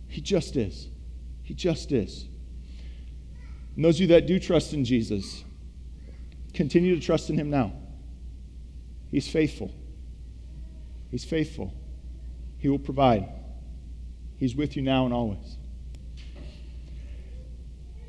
He 0.09 0.21
just 0.21 0.57
is. 0.57 0.89
He 1.43 1.55
just 1.55 1.93
is. 1.93 2.27
And 3.77 3.85
those 3.85 3.97
of 3.97 4.03
you 4.03 4.07
that 4.09 4.27
do 4.27 4.39
trust 4.39 4.73
in 4.73 4.85
Jesus, 4.85 5.43
continue 6.53 6.95
to 6.95 7.01
trust 7.01 7.31
in 7.31 7.39
Him 7.39 7.51
now. 7.51 7.73
He's 9.11 9.29
faithful. 9.29 9.73
He's 11.13 11.27
faithful. 11.27 11.75
He 12.57 12.71
will 12.71 12.79
provide. 12.79 13.29
He's 14.39 14.57
with 14.57 14.77
you 14.77 14.83
now 14.83 15.05
and 15.05 15.13
always. 15.13 15.59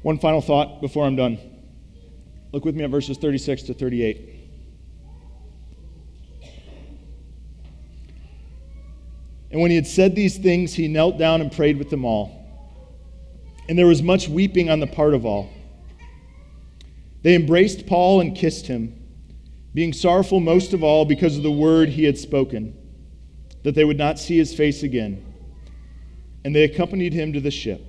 One 0.04 0.18
final 0.18 0.40
thought 0.40 0.80
before 0.80 1.06
I'm 1.06 1.18
done. 1.18 1.38
Look 2.54 2.64
with 2.64 2.76
me 2.76 2.84
at 2.86 2.90
verses 2.90 3.18
36 3.18 3.64
to 3.64 3.74
38. 3.74 4.30
And 9.52 9.62
when 9.62 9.70
he 9.70 9.76
had 9.76 9.86
said 9.86 10.16
these 10.16 10.38
things, 10.38 10.74
he 10.74 10.88
knelt 10.88 11.18
down 11.18 11.42
and 11.42 11.52
prayed 11.52 11.78
with 11.78 11.90
them 11.90 12.06
all. 12.06 12.40
And 13.68 13.78
there 13.78 13.86
was 13.86 14.02
much 14.02 14.30
weeping 14.30 14.70
on 14.70 14.80
the 14.80 14.88
part 14.88 15.14
of 15.14 15.26
all. 15.26 15.50
They 17.22 17.36
embraced 17.36 17.86
Paul 17.86 18.22
and 18.22 18.36
kissed 18.36 18.68
him, 18.68 18.98
being 19.74 19.92
sorrowful 19.92 20.40
most 20.40 20.72
of 20.72 20.84
all 20.84 21.04
because 21.04 21.36
of 21.36 21.44
the 21.44 21.52
word 21.52 21.90
he 21.90 22.06
had 22.06 22.18
spoken 22.18 22.78
that 23.64 23.76
they 23.76 23.84
would 23.84 23.98
not 23.98 24.20
see 24.20 24.38
his 24.38 24.54
face 24.54 24.84
again. 24.84 25.26
And 26.46 26.54
they 26.54 26.64
accompanied 26.64 27.14
him 27.14 27.34
to 27.34 27.40
the 27.40 27.52
ship. 27.52 27.82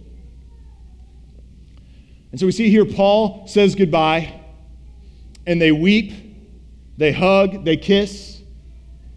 And 2.31 2.41
so 2.41 2.47
we 2.47 2.53
see 2.53 2.71
here 2.71 2.85
Paul 2.85 3.47
says 3.47 3.75
goodbye, 3.75 4.41
and 5.47 5.61
they 5.61 5.71
weep, 5.73 6.13
they 6.97 7.13
hug, 7.13 7.65
they 7.65 7.77
kiss, 7.77 8.41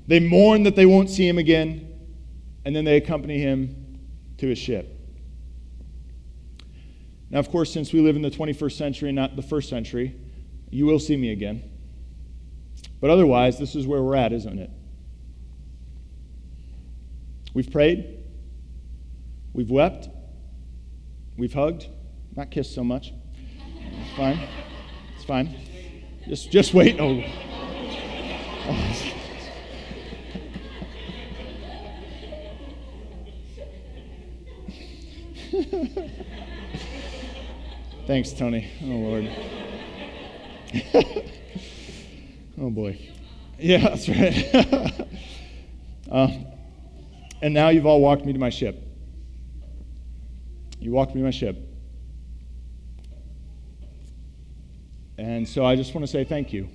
they 0.07 0.19
mourn 0.19 0.63
that 0.63 0.75
they 0.75 0.85
won't 0.85 1.09
see 1.09 1.27
him 1.27 1.37
again, 1.37 1.93
and 2.65 2.75
then 2.75 2.85
they 2.85 2.97
accompany 2.97 3.39
him 3.39 3.99
to 4.37 4.47
his 4.47 4.57
ship. 4.57 4.93
Now, 7.29 7.39
of 7.39 7.49
course, 7.49 7.73
since 7.73 7.91
we 7.91 8.01
live 8.01 8.15
in 8.15 8.21
the 8.21 8.31
21st 8.31 8.77
century, 8.77 9.11
not 9.11 9.35
the 9.35 9.41
first 9.41 9.69
century, 9.69 10.15
you 10.69 10.85
will 10.85 10.99
see 10.99 11.17
me 11.17 11.31
again. 11.31 11.63
But 13.01 13.09
otherwise, 13.09 13.57
this 13.57 13.75
is 13.75 13.85
where 13.85 14.01
we're 14.01 14.15
at, 14.15 14.31
isn't 14.31 14.59
it? 14.59 14.69
We've 17.57 17.71
prayed. 17.71 18.19
We've 19.51 19.71
wept. 19.71 20.09
We've 21.37 21.51
hugged. 21.51 21.87
Not 22.35 22.51
kissed 22.51 22.75
so 22.75 22.83
much. 22.83 23.13
It's 23.65 24.15
fine. 24.15 24.47
It's 25.15 25.25
fine. 25.25 25.55
Just, 26.27 26.51
just 26.51 26.75
wait. 26.75 26.99
Oh. 26.99 27.15
Thanks, 38.05 38.33
Tony. 38.33 38.67
Oh, 38.83 38.85
Lord. 38.85 39.31
oh, 42.61 42.69
boy. 42.69 42.99
Yeah, 43.57 43.79
that's 43.79 44.07
right. 44.07 44.53
uh, 46.11 46.29
and 47.41 47.53
now 47.53 47.69
you've 47.69 47.85
all 47.85 48.01
walked 48.01 48.25
me 48.25 48.33
to 48.33 48.39
my 48.39 48.49
ship. 48.49 48.83
You 50.79 50.91
walked 50.91 51.13
me 51.13 51.21
to 51.21 51.25
my 51.25 51.31
ship. 51.31 51.57
And 55.17 55.47
so 55.47 55.65
I 55.65 55.75
just 55.75 55.93
want 55.95 56.05
to 56.05 56.11
say 56.11 56.23
thank 56.23 56.53
you. 56.53 56.69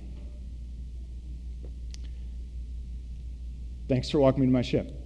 Thanks 3.87 4.09
for 4.09 4.19
walking 4.19 4.41
me 4.41 4.47
to 4.47 4.53
my 4.53 4.61
ship. 4.61 4.99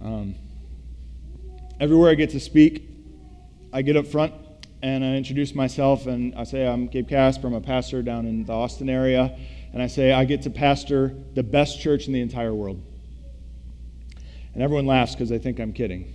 Um, 0.00 0.36
everywhere 1.80 2.10
I 2.10 2.14
get 2.14 2.30
to 2.30 2.40
speak, 2.40 2.88
I 3.72 3.82
get 3.82 3.96
up 3.96 4.06
front 4.06 4.34
and 4.82 5.04
I 5.04 5.16
introduce 5.16 5.54
myself 5.54 6.06
and 6.06 6.34
I 6.34 6.44
say 6.44 6.66
I'm 6.66 6.86
Gabe 6.86 7.08
Casper. 7.08 7.48
I'm 7.48 7.54
a 7.54 7.60
pastor 7.60 8.02
down 8.02 8.26
in 8.26 8.44
the 8.44 8.52
Austin 8.52 8.88
area 8.88 9.36
and 9.72 9.82
I 9.82 9.86
say, 9.86 10.12
I 10.12 10.24
get 10.24 10.42
to 10.42 10.50
pastor 10.50 11.14
the 11.34 11.42
best 11.42 11.80
church 11.80 12.06
in 12.06 12.12
the 12.12 12.20
entire 12.20 12.54
world. 12.54 12.82
And 14.54 14.62
everyone 14.62 14.86
laughs 14.86 15.14
because 15.14 15.28
they 15.28 15.38
think 15.38 15.58
I'm 15.58 15.72
kidding. 15.72 16.12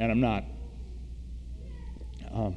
And 0.00 0.10
I'm 0.10 0.20
not. 0.20 0.44
Um, 2.32 2.56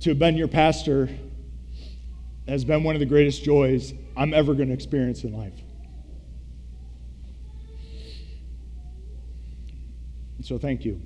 to 0.00 0.10
have 0.10 0.18
been 0.18 0.36
your 0.36 0.48
pastor 0.48 1.08
has 2.46 2.64
been 2.64 2.82
one 2.82 2.96
of 2.96 3.00
the 3.00 3.06
greatest 3.06 3.44
joys 3.44 3.92
I'm 4.16 4.32
ever 4.32 4.54
going 4.54 4.68
to 4.68 4.74
experience 4.74 5.24
in 5.24 5.32
life. 5.32 5.52
So 10.42 10.56
thank 10.56 10.84
you. 10.84 11.02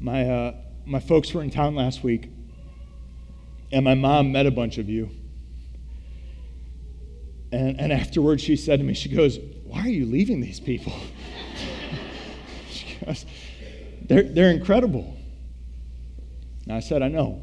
My, 0.00 0.28
uh, 0.28 0.54
my 0.86 1.00
folks 1.00 1.34
were 1.34 1.42
in 1.42 1.50
town 1.50 1.74
last 1.74 2.02
week, 2.02 2.30
and 3.72 3.84
my 3.84 3.94
mom 3.94 4.32
met 4.32 4.46
a 4.46 4.50
bunch 4.50 4.78
of 4.78 4.88
you. 4.88 5.10
And, 7.52 7.80
and 7.80 7.92
afterwards, 7.92 8.42
she 8.42 8.56
said 8.56 8.80
to 8.80 8.84
me, 8.84 8.94
She 8.94 9.08
goes, 9.08 9.38
Why 9.64 9.80
are 9.80 9.88
you 9.88 10.06
leaving 10.06 10.40
these 10.40 10.60
people? 10.60 10.92
she 12.70 12.96
goes, 13.04 13.24
they're, 14.08 14.22
they're 14.22 14.50
incredible. 14.50 15.16
And 16.64 16.72
I 16.72 16.80
said, 16.80 17.02
I 17.02 17.08
know. 17.08 17.42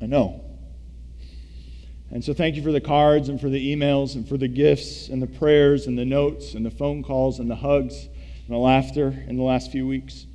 I 0.00 0.06
know. 0.06 0.44
And 2.10 2.24
so 2.24 2.32
thank 2.32 2.56
you 2.56 2.62
for 2.62 2.72
the 2.72 2.80
cards 2.80 3.28
and 3.28 3.40
for 3.40 3.50
the 3.50 3.74
emails 3.74 4.14
and 4.14 4.26
for 4.26 4.36
the 4.36 4.48
gifts 4.48 5.08
and 5.08 5.20
the 5.20 5.26
prayers 5.26 5.86
and 5.86 5.98
the 5.98 6.04
notes 6.04 6.54
and 6.54 6.64
the 6.64 6.70
phone 6.70 7.02
calls 7.02 7.38
and 7.38 7.50
the 7.50 7.56
hugs 7.56 8.06
and 8.06 8.48
the 8.48 8.56
laughter 8.56 9.08
in 9.26 9.36
the 9.36 9.42
last 9.42 9.70
few 9.70 9.86
weeks. 9.86 10.26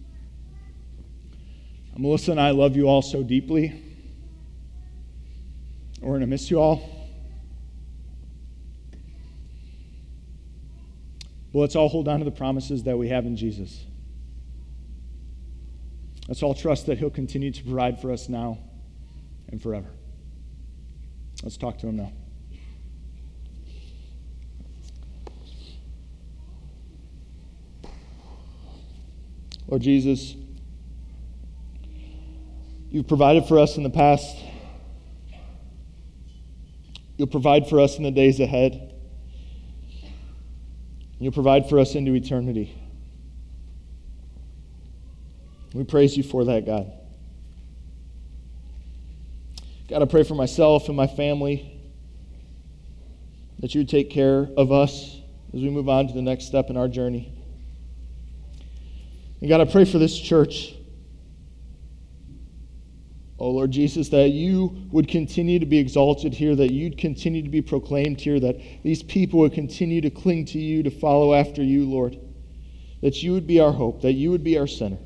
Melissa 1.97 2.31
and 2.31 2.39
I 2.39 2.51
love 2.51 2.75
you 2.75 2.87
all 2.87 3.01
so 3.01 3.23
deeply. 3.23 3.82
We're 6.03 6.09
going 6.09 6.21
to 6.21 6.27
miss 6.27 6.51
you 6.51 6.59
all. 6.59 6.81
But 11.53 11.59
let's 11.59 11.77
all 11.77 11.87
hold 11.87 12.09
on 12.09 12.19
to 12.19 12.25
the 12.25 12.31
promises 12.31 12.83
that 12.83 12.97
we 12.97 13.07
have 13.07 13.25
in 13.25 13.37
Jesus. 13.37 13.85
Let's 16.27 16.43
all 16.43 16.53
trust 16.53 16.87
that 16.87 16.97
He'll 16.97 17.09
continue 17.09 17.51
to 17.51 17.63
provide 17.63 18.01
for 18.01 18.11
us 18.11 18.27
now 18.27 18.57
and 19.47 19.61
forever. 19.61 19.87
Let's 21.41 21.55
talk 21.55 21.77
to 21.79 21.87
Him 21.87 21.95
now. 21.95 22.11
Lord 29.67 29.81
Jesus, 29.81 30.35
you've 32.89 33.07
provided 33.07 33.45
for 33.45 33.57
us 33.57 33.77
in 33.77 33.83
the 33.83 33.89
past. 33.89 34.35
You'll 37.17 37.27
provide 37.27 37.67
for 37.67 37.79
us 37.79 37.97
in 37.97 38.03
the 38.03 38.11
days 38.11 38.39
ahead. 38.39 38.93
You'll 41.19 41.31
provide 41.31 41.69
for 41.69 41.79
us 41.79 41.95
into 41.95 42.13
eternity. 42.13 42.75
We 45.73 45.83
praise 45.83 46.17
you 46.17 46.23
for 46.23 46.45
that, 46.45 46.65
God. 46.65 46.91
God, 49.89 50.01
I 50.01 50.05
pray 50.05 50.23
for 50.23 50.35
myself 50.35 50.87
and 50.87 50.97
my 50.97 51.07
family 51.07 51.81
that 53.59 53.73
you 53.73 53.83
take 53.85 54.09
care 54.09 54.49
of 54.57 54.71
us 54.71 55.19
as 55.53 55.61
we 55.61 55.69
move 55.69 55.87
on 55.87 56.07
to 56.07 56.13
the 56.13 56.21
next 56.21 56.45
step 56.45 56.69
in 56.69 56.77
our 56.77 56.87
journey. 56.87 57.31
And 59.39 59.49
God, 59.49 59.61
I 59.61 59.65
pray 59.65 59.85
for 59.85 59.99
this 59.99 60.17
church. 60.17 60.73
Oh, 63.43 63.49
Lord 63.49 63.71
Jesus, 63.71 64.07
that 64.07 64.29
you 64.29 64.87
would 64.93 65.09
continue 65.09 65.59
to 65.59 65.65
be 65.65 65.77
exalted 65.77 66.33
here, 66.33 66.55
that 66.55 66.71
you'd 66.71 66.97
continue 66.97 67.43
to 67.43 67.49
be 67.49 67.61
proclaimed 67.61 68.21
here, 68.21 68.39
that 68.39 68.55
these 68.83 69.03
people 69.03 69.41
would 69.41 69.51
continue 69.51 69.99
to 69.99 70.09
cling 70.09 70.45
to 70.45 70.59
you, 70.59 70.81
to 70.81 70.89
follow 70.89 71.33
after 71.33 71.61
you, 71.61 71.83
Lord. 71.83 72.17
That 73.01 73.21
you 73.21 73.33
would 73.33 73.45
be 73.45 73.59
our 73.59 73.73
hope, 73.73 74.01
that 74.03 74.13
you 74.13 74.31
would 74.31 74.45
be 74.45 74.57
our 74.57 74.65
center. 74.65 74.97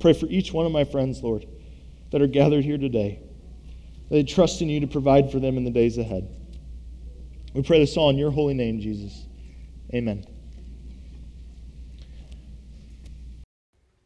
Pray 0.00 0.12
for 0.12 0.26
each 0.26 0.52
one 0.52 0.66
of 0.66 0.72
my 0.72 0.84
friends, 0.84 1.22
Lord, 1.22 1.46
that 2.10 2.20
are 2.20 2.26
gathered 2.26 2.62
here 2.62 2.76
today. 2.76 3.20
They 4.10 4.22
trust 4.22 4.60
in 4.60 4.68
you 4.68 4.80
to 4.80 4.86
provide 4.86 5.32
for 5.32 5.40
them 5.40 5.56
in 5.56 5.64
the 5.64 5.70
days 5.70 5.96
ahead. 5.96 6.28
We 7.54 7.62
pray 7.62 7.78
this 7.78 7.96
all 7.96 8.10
in 8.10 8.18
your 8.18 8.32
holy 8.32 8.52
name, 8.52 8.80
Jesus. 8.80 9.24
Amen. 9.94 10.26